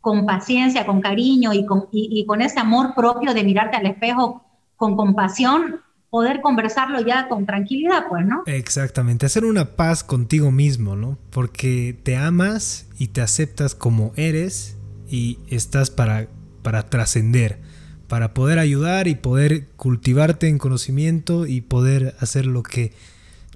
con 0.00 0.26
paciencia, 0.26 0.84
con 0.84 1.00
cariño 1.00 1.54
y 1.54 1.64
con, 1.64 1.88
y 1.90 2.24
con 2.26 2.42
ese 2.42 2.60
amor 2.60 2.94
propio 2.94 3.32
de 3.32 3.44
mirarte 3.44 3.76
al 3.76 3.86
espejo 3.86 4.44
con 4.76 4.96
compasión, 4.96 5.80
poder 6.10 6.42
conversarlo 6.42 7.00
ya 7.00 7.28
con 7.28 7.46
tranquilidad, 7.46 8.06
pues, 8.08 8.24
¿no? 8.24 8.42
Exactamente, 8.46 9.26
hacer 9.26 9.44
una 9.44 9.76
paz 9.76 10.04
contigo 10.04 10.50
mismo, 10.50 10.94
¿no? 10.94 11.18
Porque 11.30 11.98
te 12.02 12.16
amas 12.16 12.86
y 12.98 13.08
te 13.08 13.20
aceptas 13.20 13.74
como 13.74 14.12
eres 14.14 14.76
y 15.08 15.38
estás 15.48 15.90
para 15.90 16.28
para 16.64 16.88
trascender, 16.88 17.60
para 18.08 18.34
poder 18.34 18.58
ayudar 18.58 19.06
y 19.06 19.14
poder 19.14 19.68
cultivarte 19.76 20.48
en 20.48 20.58
conocimiento 20.58 21.46
y 21.46 21.60
poder 21.60 22.16
hacer 22.18 22.46
lo 22.46 22.64
que, 22.64 22.92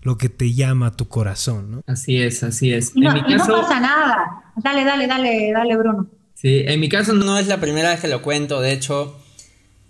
lo 0.02 0.18
que 0.18 0.28
te 0.28 0.52
llama 0.54 0.94
tu 0.94 1.08
corazón. 1.08 1.70
¿no? 1.72 1.82
Así 1.88 2.22
es, 2.22 2.44
así 2.44 2.72
es. 2.72 2.94
no, 2.94 3.08
en 3.08 3.14
mi 3.14 3.22
caso, 3.22 3.50
no 3.50 3.62
pasa 3.62 3.80
nada. 3.80 4.52
Dale, 4.56 4.84
dale, 4.84 5.08
dale, 5.08 5.50
dale, 5.52 5.76
Bruno. 5.76 6.06
Sí, 6.34 6.62
en 6.66 6.78
mi 6.78 6.88
caso 6.88 7.14
no 7.14 7.38
es 7.38 7.48
la 7.48 7.60
primera 7.60 7.90
vez 7.90 7.98
que 7.98 8.08
lo 8.08 8.22
cuento, 8.22 8.60
de 8.60 8.72
hecho, 8.72 9.18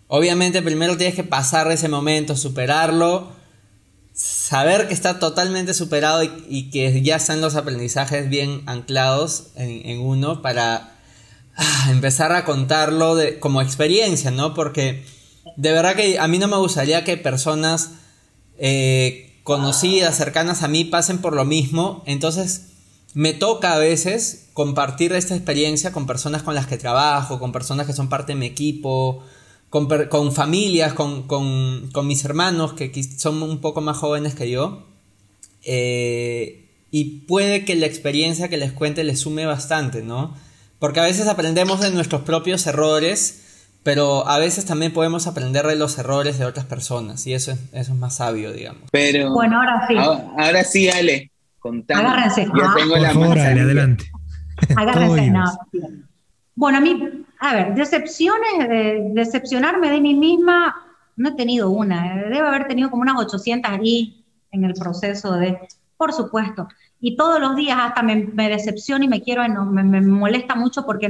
obviamente 0.07 0.63
primero 0.63 0.97
tienes 0.97 1.15
que 1.15 1.25
pasar 1.25 1.71
ese 1.71 1.89
momento, 1.89 2.37
superarlo, 2.37 3.33
saber 4.15 4.89
que 4.89 4.95
está 4.95 5.19
totalmente 5.19 5.75
superado 5.75 6.23
y, 6.23 6.71
que 6.71 7.03
ya 7.03 7.17
están 7.17 7.41
los 7.41 7.57
aprendizajes 7.57 8.31
bien 8.31 8.63
anclados 8.67 9.49
en, 9.57 9.91
en 9.91 10.01
uno 10.01 10.41
para 10.41 10.98
Empezar 11.90 12.33
a 12.33 12.44
contarlo 12.44 13.14
de, 13.14 13.38
como 13.38 13.61
experiencia, 13.61 14.31
¿no? 14.31 14.55
Porque 14.55 15.05
de 15.57 15.73
verdad 15.73 15.97
que 15.97 16.18
a 16.18 16.29
mí 16.29 16.38
no 16.38 16.49
me 16.49 16.57
gustaría 16.57 17.05
que 17.05 17.16
personas 17.16 17.92
eh, 18.59 19.40
conocidas, 19.42 20.16
cercanas 20.16 20.62
a 20.62 20.68
mí, 20.68 20.85
pasen 20.85 21.18
por 21.18 21.35
lo 21.35 21.44
mismo. 21.44 22.03
Entonces, 22.07 22.66
me 23.14 23.33
toca 23.33 23.75
a 23.75 23.79
veces 23.79 24.49
compartir 24.53 25.12
esta 25.12 25.35
experiencia 25.35 25.92
con 25.92 26.07
personas 26.07 26.42
con 26.42 26.55
las 26.55 26.66
que 26.66 26.77
trabajo, 26.77 27.38
con 27.38 27.53
personas 27.53 27.87
que 27.87 27.92
son 27.92 28.09
parte 28.09 28.33
de 28.33 28.38
mi 28.38 28.47
equipo, 28.47 29.25
con, 29.71 30.33
familias, 30.33 30.92
con, 30.94 31.27
con, 31.27 32.07
mis 32.07 32.25
hermanos 32.25 32.73
que 32.75 32.90
son 33.16 33.42
un 33.42 33.61
poco 33.61 33.81
más 33.81 33.97
jóvenes 33.97 34.35
que 34.35 34.51
yo. 34.51 34.87
Eh, 35.62 36.68
y 36.90 37.05
puede 37.27 37.64
que 37.64 37.75
la 37.75 37.87
experiencia 37.87 38.49
que 38.49 38.57
les 38.57 38.73
cuente 38.73 39.05
les 39.05 39.21
sume 39.21 39.44
bastante, 39.47 40.03
¿no? 40.03 40.35
Porque 40.79 41.01
a 41.01 41.05
veces 41.05 41.27
aprendemos 41.29 41.81
de 41.81 41.91
nuestros 41.91 42.23
propios 42.23 42.67
errores, 42.67 43.73
pero 43.83 44.29
a 44.29 44.38
veces 44.38 44.64
también 44.64 44.93
podemos 44.93 45.27
aprender 45.27 45.67
de 45.67 45.77
los 45.77 45.99
errores 45.99 46.38
de 46.38 46.45
otras 46.45 46.67
personas 46.67 47.27
y 47.27 47.35
eso, 47.35 47.53
eso 47.53 47.93
es 47.93 47.99
más 47.99 48.17
sabio, 48.17 48.53
digamos. 48.53 48.83
Pero 48.93 49.33
bueno, 49.33 49.59
ahora 49.59 49.87
sí. 49.88 49.97
Ahora, 49.97 50.64
sí, 50.64 50.88
Ale, 50.88 51.31
contame. 51.59 52.01
Agárrense. 52.01 52.45
Yo 52.47 52.75
tengo 52.77 52.97
la 52.97 53.11
favor, 53.11 53.38
Ale, 53.38 53.61
adelante. 53.61 54.05
Agárrense. 54.77 55.31
no. 55.31 55.45
Bueno, 56.55 56.79
a 56.79 56.81
mí, 56.81 57.25
a 57.38 57.55
ver, 57.55 57.75
decepciones, 57.75 58.69
de, 58.69 59.11
decepcionarme 59.14 59.91
de 59.91 60.01
mí 60.01 60.14
misma, 60.14 60.75
no 61.17 61.29
he 61.29 61.33
tenido 61.37 61.71
una. 61.71 62.25
Debo 62.29 62.49
haber 62.49 62.67
tenido 62.67 62.91
como 62.91 63.03
unas 63.03 63.17
800 63.17 63.71
ahí 63.71 64.25
en 64.51 64.64
el 64.64 64.75
proceso 64.75 65.35
de 65.35 65.59
por 65.99 66.12
supuesto. 66.12 66.69
Y 67.01 67.17
todos 67.17 67.41
los 67.41 67.55
días 67.55 67.79
hasta 67.81 68.03
me, 68.03 68.17
me 68.17 68.49
decepciona 68.49 69.05
y 69.05 69.09
me 69.09 69.23
quiero, 69.23 69.43
me, 69.49 69.85
me, 69.85 70.01
molesta 70.01 70.55
mucho 70.55 70.85
porque 70.85 71.09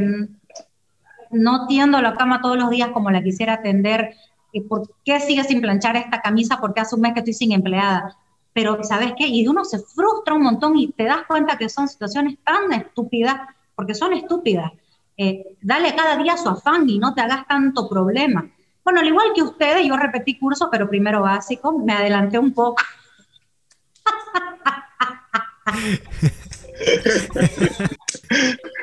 no 1.30 1.66
tiendo 1.66 2.00
la 2.00 2.14
cama 2.14 2.40
todos 2.40 2.58
los 2.58 2.70
días 2.70 2.90
como 2.90 3.10
la 3.10 3.22
quisiera 3.22 3.54
atender. 3.54 4.14
¿Y 4.52 4.62
¿Por 4.62 4.90
qué 5.04 5.20
sigue 5.20 5.44
sin 5.44 5.60
planchar 5.60 5.96
esta 5.96 6.20
camisa? 6.20 6.58
Porque 6.60 6.80
hace 6.80 6.94
un 6.94 7.02
mes 7.02 7.12
que 7.14 7.20
estoy 7.20 7.34
sin 7.34 7.52
empleada. 7.52 8.16
Pero, 8.52 8.82
¿sabes 8.82 9.12
qué? 9.16 9.26
Y 9.28 9.46
uno 9.46 9.64
se 9.64 9.78
frustra 9.78 10.34
un 10.34 10.42
montón 10.42 10.76
y 10.76 10.88
te 10.88 11.04
das 11.04 11.22
cuenta 11.26 11.56
que 11.56 11.68
son 11.68 11.88
situaciones 11.88 12.38
tan 12.44 12.72
estúpidas, 12.72 13.36
porque 13.74 13.94
son 13.94 14.12
estúpidas. 14.12 14.72
Eh, 15.16 15.56
dale 15.60 15.94
cada 15.94 16.16
día 16.16 16.36
su 16.36 16.48
afán 16.48 16.88
y 16.88 16.98
no 16.98 17.14
te 17.14 17.20
hagas 17.20 17.46
tanto 17.46 17.88
problema. 17.88 18.48
Bueno, 18.84 19.00
al 19.00 19.06
igual 19.06 19.28
que 19.34 19.42
ustedes, 19.42 19.86
yo 19.86 19.96
repetí 19.96 20.38
curso, 20.38 20.68
pero 20.70 20.88
primero 20.88 21.20
básico, 21.20 21.78
me 21.78 21.92
adelanté 21.92 22.38
un 22.38 22.54
poco. 22.54 22.82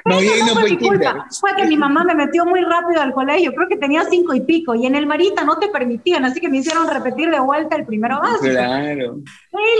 No, 0.06 0.20
fue 0.54 0.70
mi 0.70 0.78
culpa. 0.78 1.28
Fue 1.40 1.56
que 1.56 1.66
mi 1.66 1.78
mamá 1.78 2.04
me 2.04 2.16
metió 2.16 2.46
muy 2.46 2.62
rápido 2.62 3.02
al 3.02 3.14
colegio. 3.14 3.54
Creo 3.54 3.68
que 3.68 3.78
tenía 3.78 4.04
cinco 4.10 4.34
y 4.34 4.42
pico. 4.42 4.76
Y 4.76 4.86
en 4.86 4.96
el 4.96 5.08
Marita 5.08 5.44
no 5.44 5.58
te 5.58 5.70
permitían. 5.70 6.26
Así 6.26 6.40
que 6.40 6.50
me 6.50 6.58
hicieron 6.58 6.88
repetir 6.90 7.30
de 7.30 7.40
vuelta 7.40 7.76
el 7.76 7.86
primero 7.86 8.20
básico. 8.20 8.52
Claro. 8.52 9.20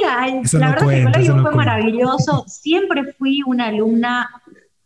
la, 0.02 0.28
la 0.60 0.70
verdad 0.72 0.88
que 0.88 0.98
el 0.98 1.12
colegio 1.12 1.42
fue 1.42 1.52
maravilloso. 1.52 2.46
Siempre 2.48 3.14
fui 3.14 3.42
una 3.46 3.68
alumna 3.68 4.30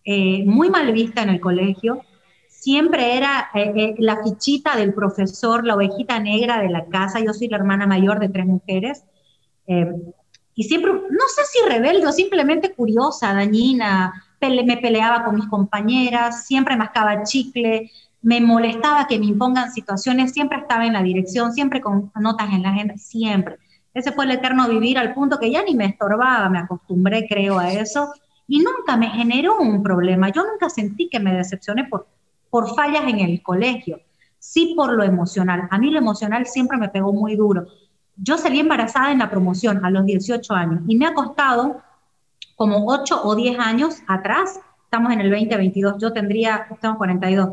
eh, 0.03 0.43
muy 0.45 0.69
mal 0.69 0.91
vista 0.91 1.21
en 1.23 1.29
el 1.29 1.39
colegio. 1.39 2.01
Siempre 2.47 3.15
era 3.15 3.49
eh, 3.53 3.71
eh, 3.75 3.95
la 3.99 4.21
fichita 4.23 4.75
del 4.75 4.93
profesor, 4.93 5.65
la 5.65 5.75
ovejita 5.75 6.19
negra 6.19 6.61
de 6.61 6.69
la 6.69 6.85
casa. 6.87 7.19
Yo 7.19 7.33
soy 7.33 7.47
la 7.47 7.57
hermana 7.57 7.87
mayor 7.87 8.19
de 8.19 8.29
tres 8.29 8.45
mujeres 8.45 9.03
y 10.59 10.65
siempre, 10.65 10.91
no 10.91 11.25
sé 11.33 11.41
si 11.45 11.65
rebelde 11.69 12.05
o 12.05 12.11
simplemente 12.11 12.73
curiosa, 12.73 13.33
dañina, 13.33 14.25
me 14.41 14.75
peleaba 14.75 15.23
con 15.23 15.35
mis 15.35 15.47
compañeras, 15.47 16.47
siempre 16.47 16.75
mascaba 16.75 17.23
chicle, 17.23 17.89
me 18.21 18.41
molestaba 18.41 19.07
que 19.07 19.17
me 19.17 19.27
impongan 19.27 19.71
situaciones, 19.71 20.33
siempre 20.33 20.57
estaba 20.57 20.85
en 20.85 20.91
la 20.91 21.01
dirección, 21.01 21.53
siempre 21.53 21.79
con 21.79 22.11
notas 22.19 22.49
en 22.51 22.63
la 22.63 22.71
agenda, 22.71 22.97
siempre. 22.97 23.55
Ese 23.93 24.11
fue 24.11 24.25
el 24.25 24.31
eterno 24.31 24.67
vivir 24.67 24.97
al 24.97 25.13
punto 25.13 25.39
que 25.39 25.49
ya 25.49 25.63
ni 25.63 25.75
me 25.75 25.85
estorbaba, 25.85 26.49
me 26.49 26.59
acostumbré, 26.59 27.25
creo, 27.25 27.57
a 27.57 27.71
eso, 27.71 28.11
y 28.45 28.59
nunca 28.59 28.97
me 28.97 29.07
generó 29.07 29.59
un 29.59 29.81
problema. 29.81 30.27
Yo 30.27 30.43
nunca 30.45 30.69
sentí 30.69 31.07
que 31.07 31.21
me 31.21 31.33
decepcioné 31.33 31.85
por, 31.85 32.09
por 32.49 32.75
fallas 32.75 33.03
en 33.07 33.19
el 33.19 33.41
colegio, 33.41 34.01
sí 34.39 34.73
por 34.75 34.91
lo 34.91 35.05
emocional. 35.05 35.69
A 35.71 35.77
mí 35.77 35.89
lo 35.89 35.99
emocional 35.99 36.47
siempre 36.47 36.77
me 36.77 36.89
pegó 36.89 37.13
muy 37.13 37.37
duro. 37.37 37.65
Yo 38.21 38.37
salí 38.37 38.59
embarazada 38.59 39.11
en 39.11 39.19
la 39.19 39.29
promoción 39.29 39.83
a 39.85 39.89
los 39.89 40.05
18 40.05 40.53
años 40.53 40.81
y 40.87 40.95
me 40.95 41.05
ha 41.05 41.13
costado 41.13 41.81
como 42.55 42.85
8 42.87 43.21
o 43.23 43.35
10 43.35 43.57
años 43.59 44.01
atrás, 44.07 44.59
estamos 44.83 45.13
en 45.13 45.21
el 45.21 45.29
2022, 45.29 45.95
yo 46.01 46.11
tendría, 46.11 46.67
estamos 46.71 46.97
42, 46.97 47.49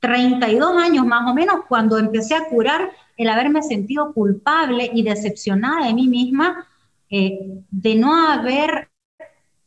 32 0.00 0.76
años 0.76 1.06
más 1.06 1.30
o 1.30 1.34
menos 1.34 1.60
cuando 1.66 1.98
empecé 1.98 2.34
a 2.34 2.44
curar 2.48 2.90
el 3.16 3.28
haberme 3.28 3.62
sentido 3.62 4.12
culpable 4.12 4.90
y 4.92 5.02
decepcionada 5.02 5.86
de 5.86 5.94
mí 5.94 6.08
misma 6.08 6.66
eh, 7.08 7.62
de 7.70 7.94
no 7.94 8.14
haber, 8.14 8.90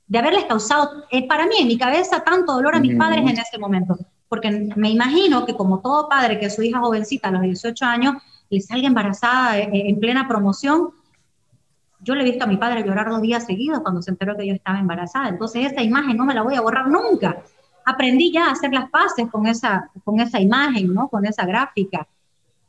de 0.05 0.19
haberles 0.19 0.45
causado, 0.45 1.05
eh, 1.09 1.27
para 1.27 1.47
mí 1.47 1.55
en 1.59 1.67
mi 1.67 1.77
cabeza, 1.77 2.23
tanto 2.23 2.53
dolor 2.53 2.75
a 2.75 2.79
mis 2.79 2.95
padres 2.95 3.21
en 3.21 3.37
ese 3.37 3.57
momento. 3.57 3.97
Porque 4.29 4.69
me 4.75 4.89
imagino 4.89 5.45
que 5.45 5.55
como 5.55 5.79
todo 5.79 6.09
padre 6.09 6.39
que 6.39 6.49
su 6.49 6.61
hija 6.61 6.79
jovencita 6.79 7.29
a 7.29 7.31
los 7.31 7.41
18 7.41 7.85
años 7.85 8.15
le 8.49 8.61
salga 8.61 8.87
embarazada 8.87 9.59
eh, 9.59 9.69
en 9.71 9.99
plena 9.99 10.27
promoción. 10.27 10.89
Yo 11.99 12.15
le 12.15 12.21
he 12.21 12.25
visto 12.25 12.45
a 12.45 12.47
mi 12.47 12.57
padre 12.57 12.83
llorar 12.83 13.09
dos 13.09 13.21
días 13.21 13.45
seguidos 13.45 13.81
cuando 13.81 14.01
se 14.01 14.11
enteró 14.11 14.37
que 14.37 14.47
yo 14.47 14.53
estaba 14.53 14.79
embarazada. 14.79 15.29
Entonces 15.29 15.71
esa 15.71 15.81
imagen 15.81 16.15
no 16.15 16.25
me 16.25 16.33
la 16.33 16.43
voy 16.43 16.55
a 16.55 16.61
borrar 16.61 16.87
nunca. 16.87 17.37
Aprendí 17.85 18.31
ya 18.31 18.47
a 18.47 18.51
hacer 18.51 18.73
las 18.73 18.89
paces 18.89 19.27
con 19.31 19.47
esa, 19.47 19.89
con 20.03 20.19
esa 20.19 20.39
imagen, 20.39 20.93
¿no? 20.93 21.07
Con 21.07 21.25
esa 21.25 21.45
gráfica. 21.45 22.07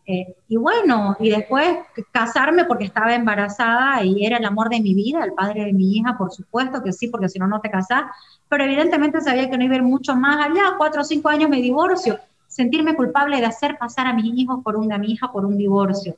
Eh, 0.07 0.37
y 0.49 0.57
bueno, 0.57 1.17
y 1.21 1.29
después 1.29 1.77
casarme 2.11 2.64
porque 2.64 2.85
estaba 2.85 3.14
embarazada 3.14 4.03
y 4.05 4.25
era 4.25 4.38
el 4.38 4.45
amor 4.47 4.71
de 4.71 4.81
mi 4.81 4.95
vida, 4.95 5.23
el 5.23 5.35
padre 5.35 5.67
de 5.67 5.73
mi 5.75 5.99
hija, 5.99 6.17
por 6.17 6.33
supuesto 6.33 6.83
que 6.83 6.95
sí, 6.95 7.09
porque 7.09 7.29
si 7.29 7.38
no, 7.38 7.47
no 7.47 7.61
te 7.61 7.71
casás. 7.71 8.05
Pero 8.49 8.64
evidentemente 8.64 9.21
sabía 9.21 9.51
que 9.51 9.59
no 9.59 9.64
iba 9.64 9.75
a 9.75 9.79
ir 9.79 9.83
mucho 9.83 10.17
más 10.17 10.47
allá. 10.47 10.77
Cuatro 10.79 11.03
o 11.03 11.05
cinco 11.05 11.29
años 11.29 11.51
me 11.51 11.61
divorcio 11.61 12.19
sentirme 12.59 12.97
culpable 12.97 13.37
de 13.38 13.47
hacer 13.47 13.79
pasar 13.79 14.09
a 14.09 14.12
mis 14.12 14.37
hijos 14.37 14.64
por 14.64 14.75
una 14.77 14.99
hija 15.07 15.31
por 15.31 15.44
un 15.44 15.57
divorcio. 15.57 16.16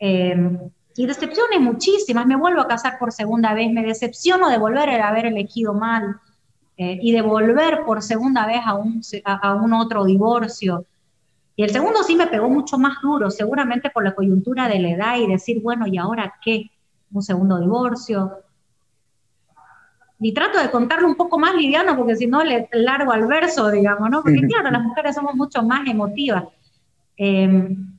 Eh, 0.00 0.58
y 0.96 1.06
decepciones 1.06 1.60
muchísimas, 1.60 2.26
me 2.26 2.34
vuelvo 2.34 2.60
a 2.60 2.66
casar 2.66 2.98
por 2.98 3.12
segunda 3.12 3.54
vez, 3.54 3.70
me 3.70 3.84
decepciono 3.84 4.48
de 4.48 4.58
volver 4.58 4.88
a 4.90 5.08
haber 5.08 5.26
elegido 5.26 5.72
mal 5.72 6.16
eh, 6.76 6.98
y 7.00 7.12
de 7.12 7.22
volver 7.22 7.84
por 7.86 8.02
segunda 8.02 8.44
vez 8.44 8.60
a 8.66 8.74
un, 8.74 9.00
a, 9.24 9.54
un 9.54 9.72
otro 9.72 10.04
divorcio. 10.04 10.84
Y 11.54 11.62
el 11.62 11.70
segundo 11.70 12.02
sí 12.02 12.16
me 12.16 12.26
pegó 12.26 12.50
mucho 12.50 12.76
más 12.76 13.00
duro, 13.00 13.30
seguramente 13.30 13.90
por 13.90 14.02
la 14.02 14.16
coyuntura 14.16 14.66
de 14.66 14.80
la 14.80 14.90
edad 14.90 15.16
y 15.18 15.28
decir, 15.28 15.62
bueno, 15.62 15.86
¿y 15.86 15.96
ahora 15.96 16.34
qué? 16.44 16.72
Un 17.12 17.22
segundo 17.22 17.60
divorcio, 17.60 18.32
y 20.20 20.34
trato 20.34 20.58
de 20.58 20.70
contarlo 20.70 21.06
un 21.06 21.14
poco 21.14 21.38
más 21.38 21.54
liviano 21.54 21.96
porque 21.96 22.16
si 22.16 22.26
no 22.26 22.42
le 22.42 22.68
largo 22.72 23.12
al 23.12 23.26
verso, 23.26 23.70
digamos, 23.70 24.10
¿no? 24.10 24.22
Porque 24.22 24.40
claro, 24.42 24.70
las 24.70 24.82
mujeres 24.82 25.14
somos 25.14 25.34
mucho 25.34 25.62
más 25.62 25.86
emotivas. 25.88 26.44
Em, 27.16 27.98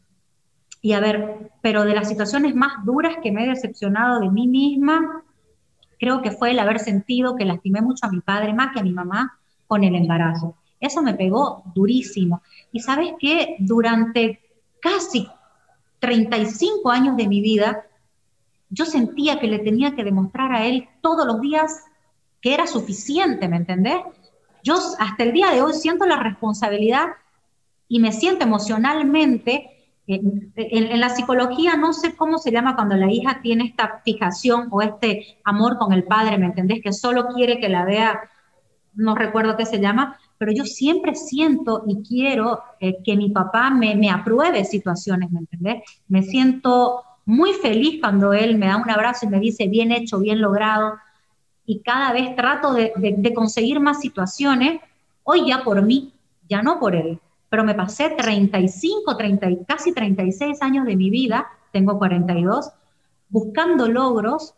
y 0.81 0.93
a 0.93 0.99
ver, 0.99 1.51
pero 1.61 1.85
de 1.85 1.93
las 1.93 2.09
situaciones 2.09 2.55
más 2.55 2.83
duras 2.85 3.17
que 3.23 3.31
me 3.31 3.45
he 3.45 3.47
decepcionado 3.47 4.19
de 4.19 4.29
mí 4.29 4.47
misma, 4.47 5.23
creo 5.97 6.21
que 6.21 6.31
fue 6.31 6.51
el 6.51 6.59
haber 6.59 6.79
sentido 6.79 7.35
que 7.35 7.45
lastimé 7.45 7.81
mucho 7.81 8.05
a 8.05 8.11
mi 8.11 8.21
padre 8.21 8.53
más 8.53 8.73
que 8.73 8.79
a 8.79 8.83
mi 8.83 8.91
mamá 8.91 9.39
con 9.67 9.83
el 9.83 9.95
embarazo. 9.95 10.55
Eso 10.79 11.01
me 11.01 11.13
pegó 11.13 11.63
durísimo. 11.73 12.41
Y 12.71 12.79
sabes 12.79 13.13
que 13.19 13.57
durante 13.59 14.41
casi 14.81 15.27
35 15.99 16.89
años 16.89 17.17
de 17.17 17.27
mi 17.27 17.41
vida, 17.41 17.85
yo 18.69 18.85
sentía 18.85 19.39
que 19.39 19.47
le 19.47 19.59
tenía 19.59 19.95
que 19.95 20.03
demostrar 20.03 20.53
a 20.53 20.65
él 20.65 20.87
todos 21.01 21.25
los 21.25 21.41
días 21.41 21.83
que 22.41 22.53
era 22.53 22.67
suficiente, 22.67 23.47
¿me 23.47 23.57
entendés? 23.57 23.97
Yo 24.63 24.75
hasta 24.99 25.23
el 25.23 25.33
día 25.33 25.51
de 25.51 25.61
hoy 25.61 25.73
siento 25.73 26.05
la 26.05 26.17
responsabilidad 26.17 27.07
y 27.87 27.99
me 27.99 28.11
siento 28.11 28.45
emocionalmente, 28.45 29.79
en, 30.07 30.99
la 30.99 31.09
psicología 31.09 31.75
no 31.75 31.93
sé 31.93 32.15
cómo 32.15 32.39
se 32.39 32.51
llama 32.51 32.75
cuando 32.75 32.95
la 32.95 33.11
hija 33.11 33.41
tiene 33.43 33.65
esta 33.65 34.01
fijación 34.03 34.67
o 34.71 34.81
este 34.81 35.37
amor 35.43 35.77
con 35.77 35.93
el 35.93 36.03
padre, 36.03 36.37
¿me 36.37 36.47
entendés? 36.47 36.81
Que 36.81 36.93
solo 36.93 37.27
quiere 37.27 37.59
que 37.59 37.69
la 37.69 37.85
vea, 37.85 38.19
no 38.95 39.13
recuerdo 39.13 39.55
qué 39.55 39.67
se 39.67 39.79
llama, 39.79 40.17
pero 40.39 40.51
yo 40.51 40.65
siempre 40.65 41.13
siento 41.13 41.83
y 41.87 42.01
quiero 42.01 42.63
eh, 42.79 42.97
que 43.03 43.15
mi 43.15 43.29
papá 43.29 43.69
me, 43.69 43.95
me 43.95 44.09
apruebe 44.09 44.65
situaciones, 44.65 45.29
¿me 45.31 45.41
entendés? 45.41 45.83
Me 46.07 46.23
siento 46.23 47.03
muy 47.25 47.53
feliz 47.53 47.99
cuando 48.01 48.33
él 48.33 48.57
me 48.57 48.65
da 48.65 48.77
un 48.77 48.89
abrazo 48.89 49.27
y 49.27 49.29
me 49.29 49.39
dice, 49.39 49.67
bien 49.67 49.91
hecho, 49.91 50.19
bien 50.19 50.41
logrado 50.41 50.95
y 51.69 51.81
cada 51.81 52.13
vez 52.13 52.35
trato 52.35 52.73
de, 52.73 53.31
conseguir 53.35 53.79
más 53.79 53.99
situaciones, 53.99 54.81
hoy 55.23 55.49
ya 55.49 55.63
por 55.63 55.83
mí, 55.83 56.11
ya 56.49 56.63
no 56.63 56.79
por 56.79 56.95
él, 56.95 57.19
pero 57.47 57.63
me 57.63 57.75
pasé 57.75 58.09
35, 58.09 59.15
30, 59.15 59.65
casi 59.67 59.93
36 59.93 60.63
años 60.63 60.87
de 60.87 60.95
mi 60.95 61.11
vida, 61.11 61.45
tengo 61.71 61.99
42, 61.99 62.71
buscando 63.29 63.87
logros 63.87 64.55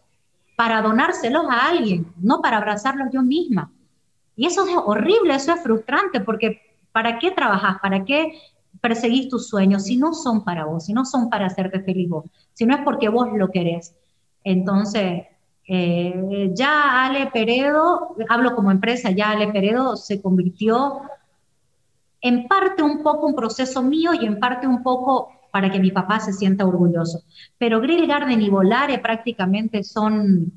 para 0.55 0.81
donárselos 0.81 1.47
a 1.49 1.67
alguien, 1.67 2.13
no 2.15 2.41
para 2.41 2.59
abrazarlos 2.59 3.09
yo 3.11 3.21
misma. 3.23 3.69
Y 4.37 4.45
eso 4.45 4.65
es 4.65 4.73
horrible, 4.73 5.35
eso 5.35 5.51
es 5.51 5.61
frustrante, 5.61 6.21
porque 6.21 6.61
¿para 6.93 7.19
qué 7.19 7.31
trabajas? 7.31 7.79
¿Para 7.81 8.05
qué 8.05 8.39
perseguís 8.79 9.27
tus 9.27 9.49
sueños 9.49 9.83
si 9.83 9.97
no 9.97 10.13
son 10.13 10.45
para 10.45 10.63
vos, 10.63 10.85
si 10.85 10.93
no 10.93 11.03
son 11.03 11.29
para 11.29 11.47
hacerte 11.47 11.81
feliz 11.81 12.07
vos, 12.07 12.23
si 12.53 12.65
no 12.65 12.73
es 12.73 12.81
porque 12.85 13.09
vos 13.09 13.27
lo 13.35 13.51
querés? 13.51 13.97
Entonces, 14.45 15.25
eh, 15.67 16.51
ya 16.53 17.05
Ale 17.05 17.27
Peredo, 17.27 18.15
hablo 18.29 18.55
como 18.55 18.71
empresa, 18.71 19.11
ya 19.11 19.31
Ale 19.31 19.51
Peredo 19.51 19.95
se 19.95 20.21
convirtió 20.21 21.01
en 22.21 22.47
parte 22.47 22.83
un 22.83 23.03
poco 23.03 23.27
un 23.27 23.35
proceso 23.35 23.81
mío 23.81 24.11
y 24.13 24.25
en 24.25 24.39
parte 24.39 24.67
un 24.67 24.83
poco 24.83 25.29
para 25.51 25.69
que 25.69 25.79
mi 25.79 25.91
papá 25.91 26.19
se 26.19 26.33
sienta 26.33 26.65
orgulloso. 26.65 27.23
Pero 27.57 27.81
Grill 27.81 28.07
Garden 28.07 28.41
y 28.41 28.49
Volare 28.49 28.99
prácticamente 28.99 29.83
son, 29.83 30.51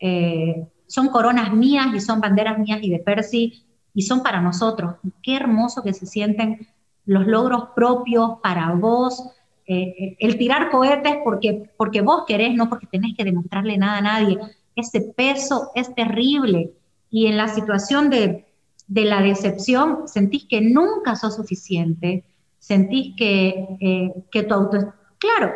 eh, 0.00 0.66
son 0.86 1.08
coronas 1.08 1.52
mías 1.52 1.88
y 1.94 2.00
son 2.00 2.20
banderas 2.20 2.58
mías 2.58 2.78
y 2.82 2.90
de 2.90 2.98
Percy 2.98 3.64
y 3.94 4.02
son 4.02 4.22
para 4.22 4.40
nosotros. 4.40 4.96
Qué 5.22 5.36
hermoso 5.36 5.82
que 5.82 5.92
se 5.92 6.06
sienten 6.06 6.66
los 7.04 7.26
logros 7.26 7.68
propios 7.74 8.38
para 8.42 8.72
vos, 8.72 9.22
eh, 9.66 10.16
el 10.20 10.38
tirar 10.38 10.70
cohetes 10.70 11.16
porque, 11.24 11.70
porque 11.76 12.00
vos 12.00 12.24
querés, 12.26 12.54
no 12.54 12.68
porque 12.68 12.86
tenés 12.86 13.16
que 13.16 13.24
demostrarle 13.24 13.76
nada 13.76 13.98
a 13.98 14.02
nadie. 14.02 14.38
Ese 14.74 15.00
peso 15.00 15.70
es 15.74 15.94
terrible. 15.94 16.72
Y 17.10 17.26
en 17.26 17.36
la 17.36 17.48
situación 17.48 18.10
de, 18.10 18.46
de 18.86 19.04
la 19.04 19.22
decepción, 19.22 20.06
sentís 20.06 20.44
que 20.44 20.60
nunca 20.60 21.16
sos 21.16 21.36
suficiente, 21.36 22.24
sentís 22.58 23.14
que, 23.16 23.66
eh, 23.80 24.12
que 24.30 24.42
tu 24.42 24.54
auto... 24.54 24.92
Claro, 25.18 25.52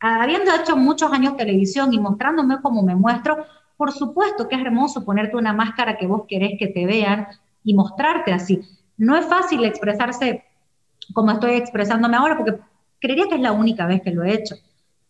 habiendo 0.00 0.52
hecho 0.54 0.76
muchos 0.76 1.12
años 1.12 1.36
televisión 1.36 1.92
y 1.92 1.98
mostrándome 1.98 2.60
como 2.62 2.82
me 2.82 2.94
muestro, 2.94 3.44
por 3.76 3.92
supuesto 3.92 4.48
que 4.48 4.56
es 4.56 4.62
hermoso 4.62 5.04
ponerte 5.04 5.36
una 5.36 5.52
máscara 5.52 5.98
que 5.98 6.06
vos 6.06 6.22
querés 6.28 6.58
que 6.58 6.68
te 6.68 6.86
vean 6.86 7.28
y 7.62 7.74
mostrarte 7.74 8.32
así. 8.32 8.60
No 8.96 9.16
es 9.16 9.26
fácil 9.26 9.64
expresarse 9.64 10.44
como 11.12 11.30
estoy 11.30 11.52
expresándome 11.52 12.16
ahora, 12.16 12.36
porque 12.36 12.58
creería 13.00 13.26
que 13.28 13.36
es 13.36 13.40
la 13.40 13.52
única 13.52 13.86
vez 13.86 14.02
que 14.02 14.10
lo 14.10 14.24
he 14.24 14.34
hecho. 14.34 14.56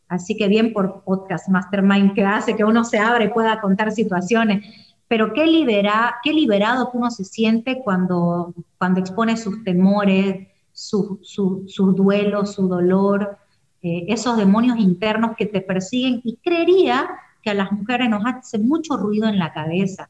Así 0.08 0.36
que 0.36 0.48
bien 0.48 0.72
por 0.72 1.02
Podcast 1.02 1.48
Mastermind 1.48 2.14
que 2.14 2.24
hace 2.24 2.54
que 2.56 2.64
uno 2.64 2.84
se 2.84 2.98
abra 2.98 3.24
y 3.24 3.28
pueda 3.28 3.60
contar 3.60 3.90
situaciones. 3.92 4.64
Pero 5.08 5.32
qué, 5.32 5.46
libera, 5.46 6.16
qué 6.22 6.32
liberado 6.32 6.90
que 6.90 6.98
uno 6.98 7.10
se 7.10 7.24
siente 7.24 7.80
cuando, 7.82 8.54
cuando 8.78 9.00
expone 9.00 9.36
sus 9.36 9.62
temores, 9.64 10.48
su, 10.72 11.18
su, 11.22 11.64
sus 11.68 11.94
duelos, 11.94 12.54
su 12.54 12.68
dolor, 12.68 13.38
eh, 13.82 14.04
esos 14.08 14.36
demonios 14.36 14.78
internos 14.78 15.36
que 15.36 15.46
te 15.46 15.60
persiguen. 15.60 16.20
Y 16.24 16.36
creería 16.36 17.08
que 17.42 17.50
a 17.50 17.54
las 17.54 17.70
mujeres 17.72 18.08
nos 18.08 18.24
hace 18.26 18.58
mucho 18.58 18.96
ruido 18.96 19.28
en 19.28 19.38
la 19.38 19.52
cabeza. 19.52 20.08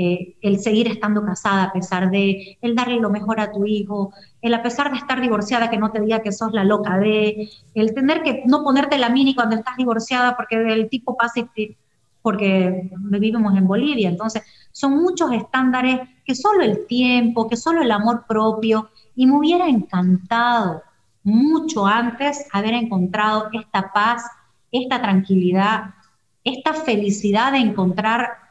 Eh, 0.00 0.36
el 0.42 0.60
seguir 0.60 0.86
estando 0.86 1.24
casada 1.24 1.64
a 1.64 1.72
pesar 1.72 2.08
de, 2.12 2.56
el 2.62 2.76
darle 2.76 3.00
lo 3.00 3.10
mejor 3.10 3.40
a 3.40 3.50
tu 3.50 3.66
hijo, 3.66 4.12
el 4.40 4.54
a 4.54 4.62
pesar 4.62 4.92
de 4.92 4.98
estar 4.98 5.20
divorciada 5.20 5.70
que 5.70 5.76
no 5.76 5.90
te 5.90 6.00
diga 6.00 6.22
que 6.22 6.30
sos 6.30 6.52
la 6.52 6.62
loca 6.62 6.98
de, 6.98 7.50
el 7.74 7.94
tener 7.94 8.22
que 8.22 8.44
no 8.46 8.62
ponerte 8.62 8.96
la 8.96 9.08
mini 9.08 9.34
cuando 9.34 9.56
estás 9.56 9.76
divorciada 9.76 10.36
porque 10.36 10.54
el 10.54 10.88
tipo 10.88 11.16
pasa 11.16 11.40
y 11.56 11.76
porque 12.22 12.92
vivimos 13.10 13.56
en 13.56 13.66
Bolivia, 13.66 14.08
entonces 14.08 14.44
son 14.70 15.02
muchos 15.02 15.32
estándares 15.32 16.08
que 16.24 16.36
solo 16.36 16.62
el 16.62 16.86
tiempo, 16.86 17.48
que 17.48 17.56
solo 17.56 17.82
el 17.82 17.90
amor 17.90 18.24
propio, 18.28 18.90
y 19.16 19.26
me 19.26 19.36
hubiera 19.36 19.66
encantado 19.66 20.80
mucho 21.24 21.84
antes 21.84 22.46
haber 22.52 22.74
encontrado 22.74 23.48
esta 23.52 23.92
paz, 23.92 24.22
esta 24.70 25.02
tranquilidad, 25.02 25.86
esta 26.44 26.72
felicidad 26.72 27.50
de 27.50 27.58
encontrar 27.58 28.47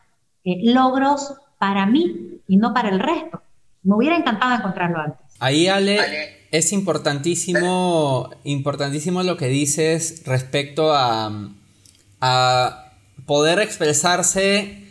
eh, 0.48 0.60
logros 0.64 1.34
para 1.60 1.86
mí 1.86 2.40
y 2.48 2.58
no 2.58 2.74
para 2.74 2.90
el 2.90 3.00
resto. 3.00 3.42
Me 3.84 3.96
hubiera 3.96 4.18
encantado 4.18 4.56
encontrarlo 4.56 5.00
antes. 5.00 5.20
Ahí, 5.40 5.68
Ale, 5.68 6.00
es 6.52 6.72
importantísimo, 6.72 8.30
importantísimo 8.44 9.24
lo 9.24 9.38
que 9.38 9.48
dices 9.48 10.24
respecto 10.26 10.94
a, 10.94 11.50
a 12.22 12.94
poder 13.26 13.60
expresarse 13.60 14.88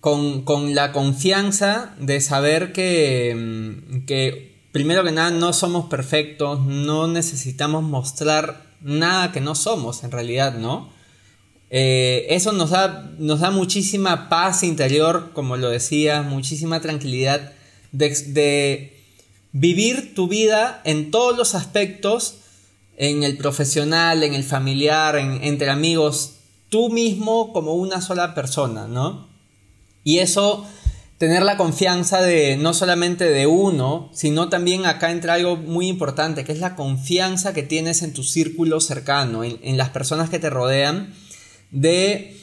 con, 0.00 0.74
la 0.74 0.92
confianza 0.92 1.94
de 1.98 2.20
saber 2.20 2.72
que, 2.72 4.04
que, 4.06 4.68
primero 4.70 5.02
que 5.02 5.10
nada, 5.10 5.30
no 5.30 5.52
somos 5.52 5.86
perfectos, 5.86 6.64
no 6.64 7.08
necesitamos 7.08 7.82
mostrar 7.82 8.66
nada 8.80 9.32
que 9.32 9.40
no 9.40 9.56
somos 9.56 10.04
en 10.04 10.12
realidad, 10.12 10.58
¿no? 10.58 10.90
Eh, 11.70 12.26
eso 12.30 12.52
nos 12.52 12.70
da, 12.70 13.10
nos 13.18 13.40
da 13.40 13.50
muchísima 13.50 14.28
paz 14.28 14.62
interior, 14.62 15.30
como 15.32 15.56
lo 15.56 15.70
decía, 15.70 16.22
muchísima 16.22 16.80
tranquilidad 16.80 17.52
de, 17.92 18.92
vivir 19.52 20.14
tu 20.14 20.28
vida 20.28 20.82
en 20.84 21.10
todos 21.10 21.36
los 21.36 21.54
aspectos, 21.54 22.40
en 22.98 23.22
el 23.22 23.36
profesional, 23.36 24.22
en 24.22 24.34
el 24.34 24.44
familiar, 24.44 25.16
entre 25.16 25.70
amigos, 25.70 26.34
tú 26.68 26.90
mismo 26.90 27.52
como 27.52 27.74
una 27.74 28.00
sola 28.00 28.34
persona, 28.34 28.86
¿no? 28.86 29.28
Y 30.04 30.18
eso, 30.18 30.66
tener 31.18 31.42
la 31.42 31.56
confianza 31.56 32.20
de 32.20 32.56
no 32.56 32.74
solamente 32.74 33.24
de 33.24 33.46
uno, 33.46 34.10
sino 34.12 34.48
también 34.48 34.84
acá 34.84 35.10
entra 35.10 35.34
algo 35.34 35.56
muy 35.56 35.88
importante, 35.88 36.44
que 36.44 36.52
es 36.52 36.60
la 36.60 36.76
confianza 36.76 37.54
que 37.54 37.62
tienes 37.62 38.02
en 38.02 38.12
tu 38.12 38.22
círculo 38.22 38.80
cercano, 38.80 39.42
en, 39.42 39.76
las 39.76 39.90
personas 39.90 40.28
que 40.28 40.38
te 40.38 40.50
rodean, 40.50 41.14
de 41.70 42.36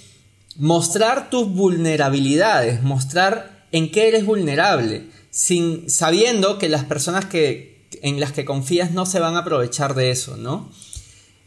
mostrar 0.57 1.29
tus 1.29 1.49
vulnerabilidades, 1.49 2.83
mostrar 2.83 3.67
en 3.71 3.91
qué 3.91 4.07
eres 4.07 4.25
vulnerable, 4.25 5.07
sin, 5.31 5.89
sabiendo 5.89 6.59
que 6.59 6.69
las 6.69 6.85
personas 6.85 7.25
que, 7.25 7.87
en 8.01 8.19
las 8.19 8.31
que 8.31 8.45
confías 8.45 8.91
no 8.91 9.05
se 9.05 9.19
van 9.19 9.35
a 9.35 9.39
aprovechar 9.39 9.95
de 9.95 10.11
eso, 10.11 10.37
¿no? 10.37 10.71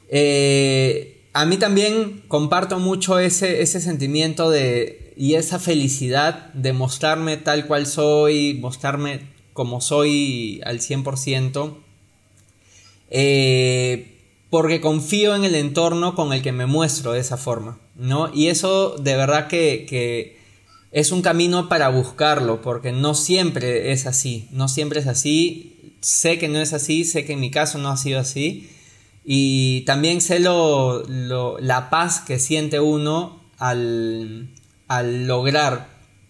Eh, 0.08 1.28
a 1.32 1.44
mí 1.44 1.56
también 1.56 2.22
comparto 2.28 2.78
mucho 2.78 3.18
ese, 3.18 3.62
ese 3.62 3.80
sentimiento 3.80 4.50
de 4.50 5.06
y 5.16 5.34
esa 5.34 5.58
felicidad 5.58 6.52
de 6.52 6.74
mostrarme 6.74 7.38
tal 7.38 7.66
cual 7.66 7.86
soy, 7.86 8.54
mostrarme 8.54 9.20
como 9.54 9.80
soy 9.80 10.60
al 10.64 10.80
100%, 10.80 11.78
eh, 13.10 14.15
porque 14.50 14.80
confío 14.80 15.34
en 15.34 15.44
el 15.44 15.54
entorno 15.54 16.14
con 16.14 16.32
el 16.32 16.42
que 16.42 16.52
me 16.52 16.66
muestro 16.66 17.12
de 17.12 17.20
esa 17.20 17.36
forma, 17.36 17.78
¿no? 17.96 18.32
Y 18.32 18.48
eso 18.48 18.96
de 18.96 19.16
verdad 19.16 19.48
que, 19.48 19.86
que 19.88 20.38
es 20.92 21.12
un 21.12 21.22
camino 21.22 21.68
para 21.68 21.88
buscarlo, 21.88 22.62
porque 22.62 22.92
no 22.92 23.14
siempre 23.14 23.92
es 23.92 24.06
así, 24.06 24.48
no 24.50 24.68
siempre 24.68 25.00
es 25.00 25.06
así, 25.06 25.94
sé 26.00 26.38
que 26.38 26.48
no 26.48 26.60
es 26.60 26.72
así, 26.72 27.04
sé 27.04 27.24
que 27.24 27.32
en 27.32 27.40
mi 27.40 27.50
caso 27.50 27.78
no 27.78 27.90
ha 27.90 27.96
sido 27.96 28.20
así, 28.20 28.70
y 29.24 29.80
también 29.82 30.20
sé 30.20 30.38
lo, 30.38 31.02
la 31.58 31.90
paz 31.90 32.20
que 32.20 32.38
siente 32.38 32.78
uno 32.78 33.42
al, 33.58 34.54
al 34.86 35.26
lograr, 35.26 35.88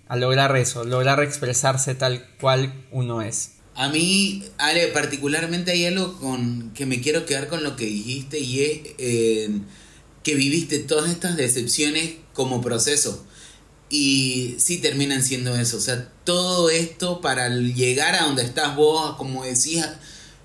al 0.08 0.20
lograr 0.20 0.56
eso, 0.56 0.84
lograr 0.84 1.22
expresarse 1.22 1.94
tal 1.94 2.26
cual 2.40 2.72
uno 2.90 3.20
es. 3.20 3.55
A 3.76 3.90
mí, 3.90 4.42
Ale, 4.56 4.88
particularmente 4.88 5.70
hay 5.70 5.84
algo 5.84 6.18
con 6.18 6.72
que 6.72 6.86
me 6.86 7.02
quiero 7.02 7.26
quedar 7.26 7.46
con 7.46 7.62
lo 7.62 7.76
que 7.76 7.84
dijiste 7.84 8.38
y 8.40 8.62
es 8.62 8.80
eh, 8.96 9.50
que 10.22 10.34
viviste 10.34 10.78
todas 10.78 11.10
estas 11.10 11.36
decepciones 11.36 12.14
como 12.32 12.62
proceso. 12.62 13.22
Y 13.90 14.56
sí 14.58 14.78
terminan 14.78 15.22
siendo 15.22 15.54
eso. 15.54 15.76
O 15.76 15.80
sea, 15.80 16.10
todo 16.24 16.70
esto 16.70 17.20
para 17.20 17.50
llegar 17.50 18.14
a 18.14 18.24
donde 18.24 18.44
estás 18.44 18.74
vos, 18.74 19.16
como 19.16 19.44
decías, 19.44 19.90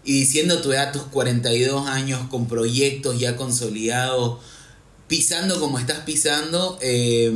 y 0.03 0.11
diciendo 0.11 0.61
tu 0.61 0.73
edad, 0.73 0.91
tus 0.91 1.03
42 1.03 1.87
años, 1.87 2.27
con 2.29 2.49
proyectos 2.49 3.17
ya 3.17 3.37
consolidados, 3.37 4.39
pisando 5.07 5.57
como 5.61 5.79
estás 5.79 5.99
pisando, 5.99 6.77
eh, 6.81 7.31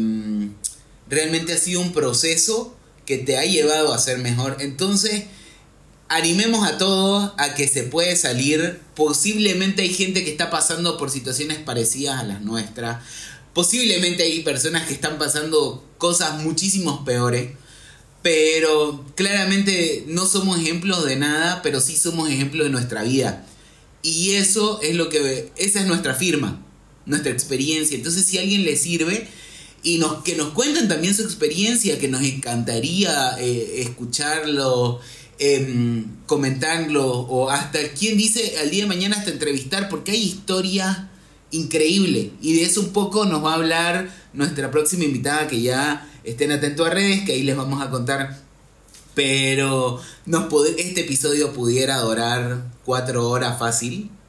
realmente 1.09 1.53
ha 1.53 1.57
sido 1.57 1.79
un 1.79 1.93
proceso 1.93 2.75
que 3.05 3.17
te 3.17 3.37
ha 3.37 3.45
llevado 3.45 3.93
a 3.93 3.97
ser 3.97 4.17
mejor. 4.17 4.57
Entonces, 4.59 5.23
animemos 6.07 6.67
a 6.67 6.77
todos 6.77 7.31
a 7.37 7.53
que 7.55 7.67
se 7.67 7.83
puede 7.83 8.15
salir. 8.15 8.79
Posiblemente 8.95 9.81
hay 9.81 9.93
gente 9.93 10.23
que 10.23 10.31
está 10.31 10.49
pasando 10.49 10.97
por 10.97 11.11
situaciones 11.11 11.57
parecidas 11.59 12.19
a 12.19 12.23
las 12.23 12.41
nuestras. 12.41 13.03
Posiblemente 13.53 14.23
hay 14.23 14.41
personas 14.43 14.87
que 14.87 14.93
están 14.93 15.17
pasando 15.17 15.83
cosas 15.97 16.41
muchísimo 16.41 17.05
peores. 17.05 17.51
Pero 18.21 19.05
claramente 19.15 20.03
no 20.07 20.25
somos 20.25 20.59
ejemplos 20.59 21.05
de 21.05 21.15
nada, 21.15 21.61
pero 21.61 21.79
sí 21.79 21.95
somos 21.95 22.29
ejemplos 22.29 22.65
de 22.65 22.71
nuestra 22.71 23.03
vida. 23.03 23.45
Y 24.01 24.31
eso 24.31 24.79
es 24.81 24.95
lo 24.95 25.09
que, 25.09 25.51
esa 25.57 25.79
es 25.79 25.85
nuestra 25.85 26.15
firma, 26.15 26.63
nuestra 27.05 27.31
experiencia. 27.31 27.95
Entonces 27.95 28.25
si 28.25 28.37
a 28.37 28.41
alguien 28.41 28.63
le 28.63 28.77
sirve, 28.77 29.27
y 29.85 29.99
nos, 29.99 30.23
que 30.23 30.35
nos 30.35 30.49
cuenten 30.49 30.87
también 30.87 31.13
su 31.13 31.21
experiencia, 31.21 31.99
que 31.99 32.07
nos 32.07 32.23
encantaría 32.23 33.37
eh, 33.39 33.83
escucharlo, 33.83 34.99
em, 35.39 36.05
comentarlo, 36.25 37.07
o 37.07 37.49
hasta 37.49 37.79
quien 37.89 38.17
dice 38.17 38.57
al 38.59 38.69
día 38.69 38.83
de 38.83 38.89
mañana 38.89 39.17
hasta 39.17 39.31
entrevistar, 39.31 39.89
porque 39.89 40.11
hay 40.11 40.23
historias 40.23 40.97
increíbles. 41.51 42.31
Y 42.41 42.57
de 42.57 42.63
eso 42.63 42.81
un 42.81 42.93
poco 42.93 43.25
nos 43.25 43.43
va 43.43 43.51
a 43.51 43.55
hablar 43.55 44.09
nuestra 44.33 44.71
próxima 44.71 45.03
invitada, 45.03 45.47
que 45.47 45.61
ya 45.61 46.09
estén 46.23 46.51
atentos 46.51 46.87
a 46.87 46.89
redes, 46.89 47.23
que 47.25 47.33
ahí 47.33 47.43
les 47.43 47.55
vamos 47.55 47.81
a 47.81 47.89
contar. 47.89 48.39
Pero 49.13 50.01
nos 50.25 50.51
este 50.77 51.01
episodio 51.01 51.53
pudiera 51.53 51.99
durar 51.99 52.65
cuatro 52.83 53.29
horas 53.29 53.57
fácil. 53.57 54.09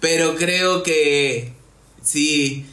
Pero 0.00 0.36
creo 0.36 0.82
que 0.82 1.52
sí, 2.02 2.66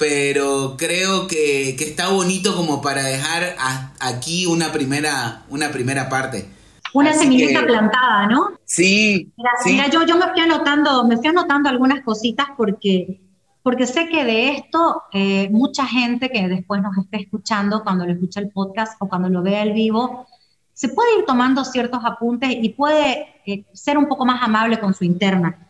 pero 0.00 0.76
creo 0.78 1.26
que, 1.26 1.76
está 1.78 2.08
bonito 2.08 2.56
como 2.56 2.80
para 2.80 3.02
dejar 3.02 3.54
aquí 4.00 4.46
una 4.46 4.72
primera, 4.72 5.42
una 5.50 5.70
primera 5.72 6.08
parte. 6.08 6.48
Una 6.94 7.12
semillita 7.12 7.66
plantada, 7.66 8.26
¿no? 8.26 8.52
Sí. 8.64 9.30
Mira, 9.66 9.90
yo, 9.90 10.06
yo 10.06 10.16
me 10.16 10.28
fui 10.28 10.40
anotando, 10.40 11.04
me 11.06 11.18
fui 11.18 11.26
anotando 11.26 11.68
algunas 11.68 12.02
cositas 12.02 12.46
porque, 12.56 13.20
porque 13.62 13.86
sé 13.86 14.08
que 14.08 14.24
de 14.24 14.52
esto 14.52 15.02
eh, 15.12 15.50
mucha 15.50 15.84
gente 15.84 16.30
que 16.30 16.48
después 16.48 16.80
nos 16.80 16.96
esté 16.96 17.18
escuchando 17.18 17.84
cuando 17.84 18.06
lo 18.06 18.14
escucha 18.14 18.40
el 18.40 18.48
podcast 18.48 18.94
o 19.00 19.06
cuando 19.06 19.28
lo 19.28 19.42
vea 19.42 19.64
el 19.64 19.74
vivo, 19.74 20.26
se 20.72 20.88
puede 20.88 21.18
ir 21.18 21.26
tomando 21.26 21.62
ciertos 21.62 22.00
apuntes 22.06 22.48
y 22.50 22.70
puede 22.70 23.28
eh, 23.44 23.66
ser 23.74 23.98
un 23.98 24.08
poco 24.08 24.24
más 24.24 24.42
amable 24.42 24.80
con 24.80 24.94
su 24.94 25.04
interna. 25.04 25.69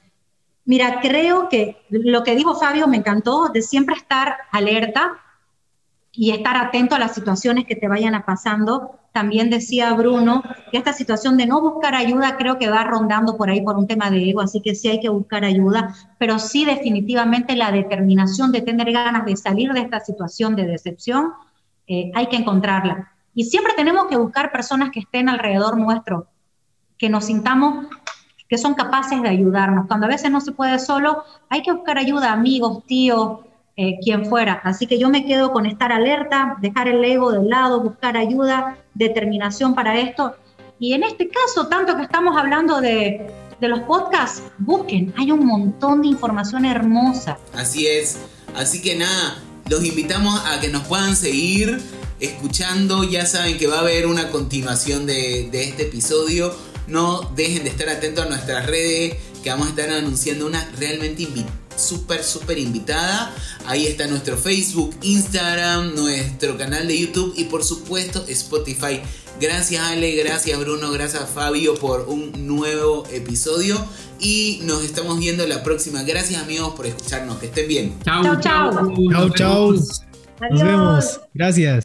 Mira, 0.64 1.00
creo 1.00 1.48
que 1.48 1.76
lo 1.88 2.22
que 2.22 2.36
dijo 2.36 2.54
Fabio 2.54 2.86
me 2.86 2.98
encantó, 2.98 3.48
de 3.48 3.62
siempre 3.62 3.96
estar 3.96 4.36
alerta 4.52 5.18
y 6.12 6.32
estar 6.32 6.56
atento 6.56 6.94
a 6.94 6.98
las 6.98 7.14
situaciones 7.14 7.66
que 7.66 7.76
te 7.76 7.88
vayan 7.88 8.14
a 8.14 8.24
pasando. 8.24 8.98
También 9.12 9.50
decía 9.50 9.92
Bruno 9.94 10.42
que 10.70 10.78
esta 10.78 10.92
situación 10.92 11.36
de 11.36 11.46
no 11.46 11.60
buscar 11.60 11.94
ayuda 11.94 12.36
creo 12.36 12.58
que 12.58 12.68
va 12.68 12.84
rondando 12.84 13.36
por 13.36 13.50
ahí 13.50 13.60
por 13.62 13.76
un 13.76 13.86
tema 13.86 14.10
de 14.10 14.30
ego, 14.30 14.40
así 14.40 14.60
que 14.60 14.74
sí 14.74 14.88
hay 14.88 15.00
que 15.00 15.08
buscar 15.08 15.44
ayuda, 15.44 15.94
pero 16.18 16.38
sí 16.38 16.64
definitivamente 16.64 17.56
la 17.56 17.72
determinación 17.72 18.52
de 18.52 18.62
tener 18.62 18.92
ganas 18.92 19.24
de 19.24 19.36
salir 19.36 19.72
de 19.72 19.80
esta 19.80 20.00
situación 20.00 20.54
de 20.56 20.66
decepción, 20.66 21.32
eh, 21.86 22.12
hay 22.14 22.28
que 22.28 22.36
encontrarla. 22.36 23.12
Y 23.34 23.44
siempre 23.44 23.72
tenemos 23.76 24.06
que 24.06 24.16
buscar 24.16 24.52
personas 24.52 24.90
que 24.90 25.00
estén 25.00 25.28
alrededor 25.28 25.76
nuestro, 25.76 26.28
que 26.98 27.08
nos 27.08 27.24
sintamos 27.24 27.86
que 28.50 28.58
son 28.58 28.74
capaces 28.74 29.22
de 29.22 29.28
ayudarnos. 29.28 29.86
Cuando 29.86 30.06
a 30.06 30.08
veces 30.08 30.28
no 30.28 30.40
se 30.40 30.50
puede 30.50 30.80
solo, 30.80 31.22
hay 31.48 31.62
que 31.62 31.70
buscar 31.70 31.98
ayuda, 31.98 32.32
amigos, 32.32 32.84
tíos, 32.84 33.38
eh, 33.76 34.00
quien 34.02 34.26
fuera. 34.26 34.60
Así 34.64 34.88
que 34.88 34.98
yo 34.98 35.08
me 35.08 35.24
quedo 35.24 35.52
con 35.52 35.66
estar 35.66 35.92
alerta, 35.92 36.56
dejar 36.60 36.88
el 36.88 37.02
ego 37.04 37.30
de 37.30 37.48
lado, 37.48 37.80
buscar 37.80 38.16
ayuda, 38.16 38.76
determinación 38.92 39.76
para 39.76 40.00
esto. 40.00 40.34
Y 40.80 40.94
en 40.94 41.04
este 41.04 41.28
caso, 41.28 41.68
tanto 41.68 41.96
que 41.96 42.02
estamos 42.02 42.36
hablando 42.36 42.80
de, 42.80 43.30
de 43.60 43.68
los 43.68 43.80
podcasts, 43.82 44.42
busquen, 44.58 45.14
hay 45.16 45.30
un 45.30 45.46
montón 45.46 46.02
de 46.02 46.08
información 46.08 46.64
hermosa. 46.64 47.38
Así 47.54 47.86
es. 47.86 48.18
Así 48.56 48.82
que 48.82 48.96
nada, 48.96 49.38
los 49.68 49.84
invitamos 49.84 50.42
a 50.44 50.58
que 50.60 50.68
nos 50.68 50.82
puedan 50.88 51.14
seguir 51.14 51.80
escuchando. 52.18 53.04
Ya 53.04 53.26
saben 53.26 53.58
que 53.58 53.68
va 53.68 53.76
a 53.76 53.80
haber 53.80 54.08
una 54.08 54.30
continuación 54.30 55.06
de, 55.06 55.48
de 55.52 55.62
este 55.62 55.84
episodio 55.84 56.52
no 56.90 57.32
dejen 57.34 57.64
de 57.64 57.70
estar 57.70 57.88
atentos 57.88 58.26
a 58.26 58.28
nuestras 58.28 58.66
redes, 58.66 59.16
que 59.42 59.50
vamos 59.50 59.68
a 59.68 59.70
estar 59.70 59.90
anunciando 59.90 60.46
una 60.46 60.70
realmente 60.78 61.26
súper, 61.76 62.22
súper 62.22 62.58
invitada. 62.58 63.34
Ahí 63.66 63.86
está 63.86 64.06
nuestro 64.06 64.36
Facebook, 64.36 64.94
Instagram, 65.02 65.94
nuestro 65.94 66.58
canal 66.58 66.88
de 66.88 66.98
YouTube 66.98 67.32
y 67.36 67.44
por 67.44 67.64
supuesto 67.64 68.24
Spotify. 68.28 69.00
Gracias 69.40 69.82
Ale, 69.82 70.14
gracias 70.16 70.58
Bruno, 70.58 70.90
gracias 70.90 71.26
Fabio 71.30 71.74
por 71.74 72.06
un 72.08 72.46
nuevo 72.46 73.04
episodio 73.10 73.82
y 74.18 74.60
nos 74.64 74.84
estamos 74.84 75.18
viendo 75.18 75.46
la 75.46 75.62
próxima. 75.62 76.02
Gracias 76.02 76.42
amigos 76.42 76.74
por 76.74 76.86
escucharnos, 76.86 77.38
que 77.38 77.46
estén 77.46 77.68
bien. 77.68 77.98
Chao, 78.04 78.38
chao. 78.40 78.92
Chao, 79.10 79.30
chao. 79.30 79.72
Nos 79.72 80.62
vemos. 80.62 81.20
Gracias. 81.32 81.78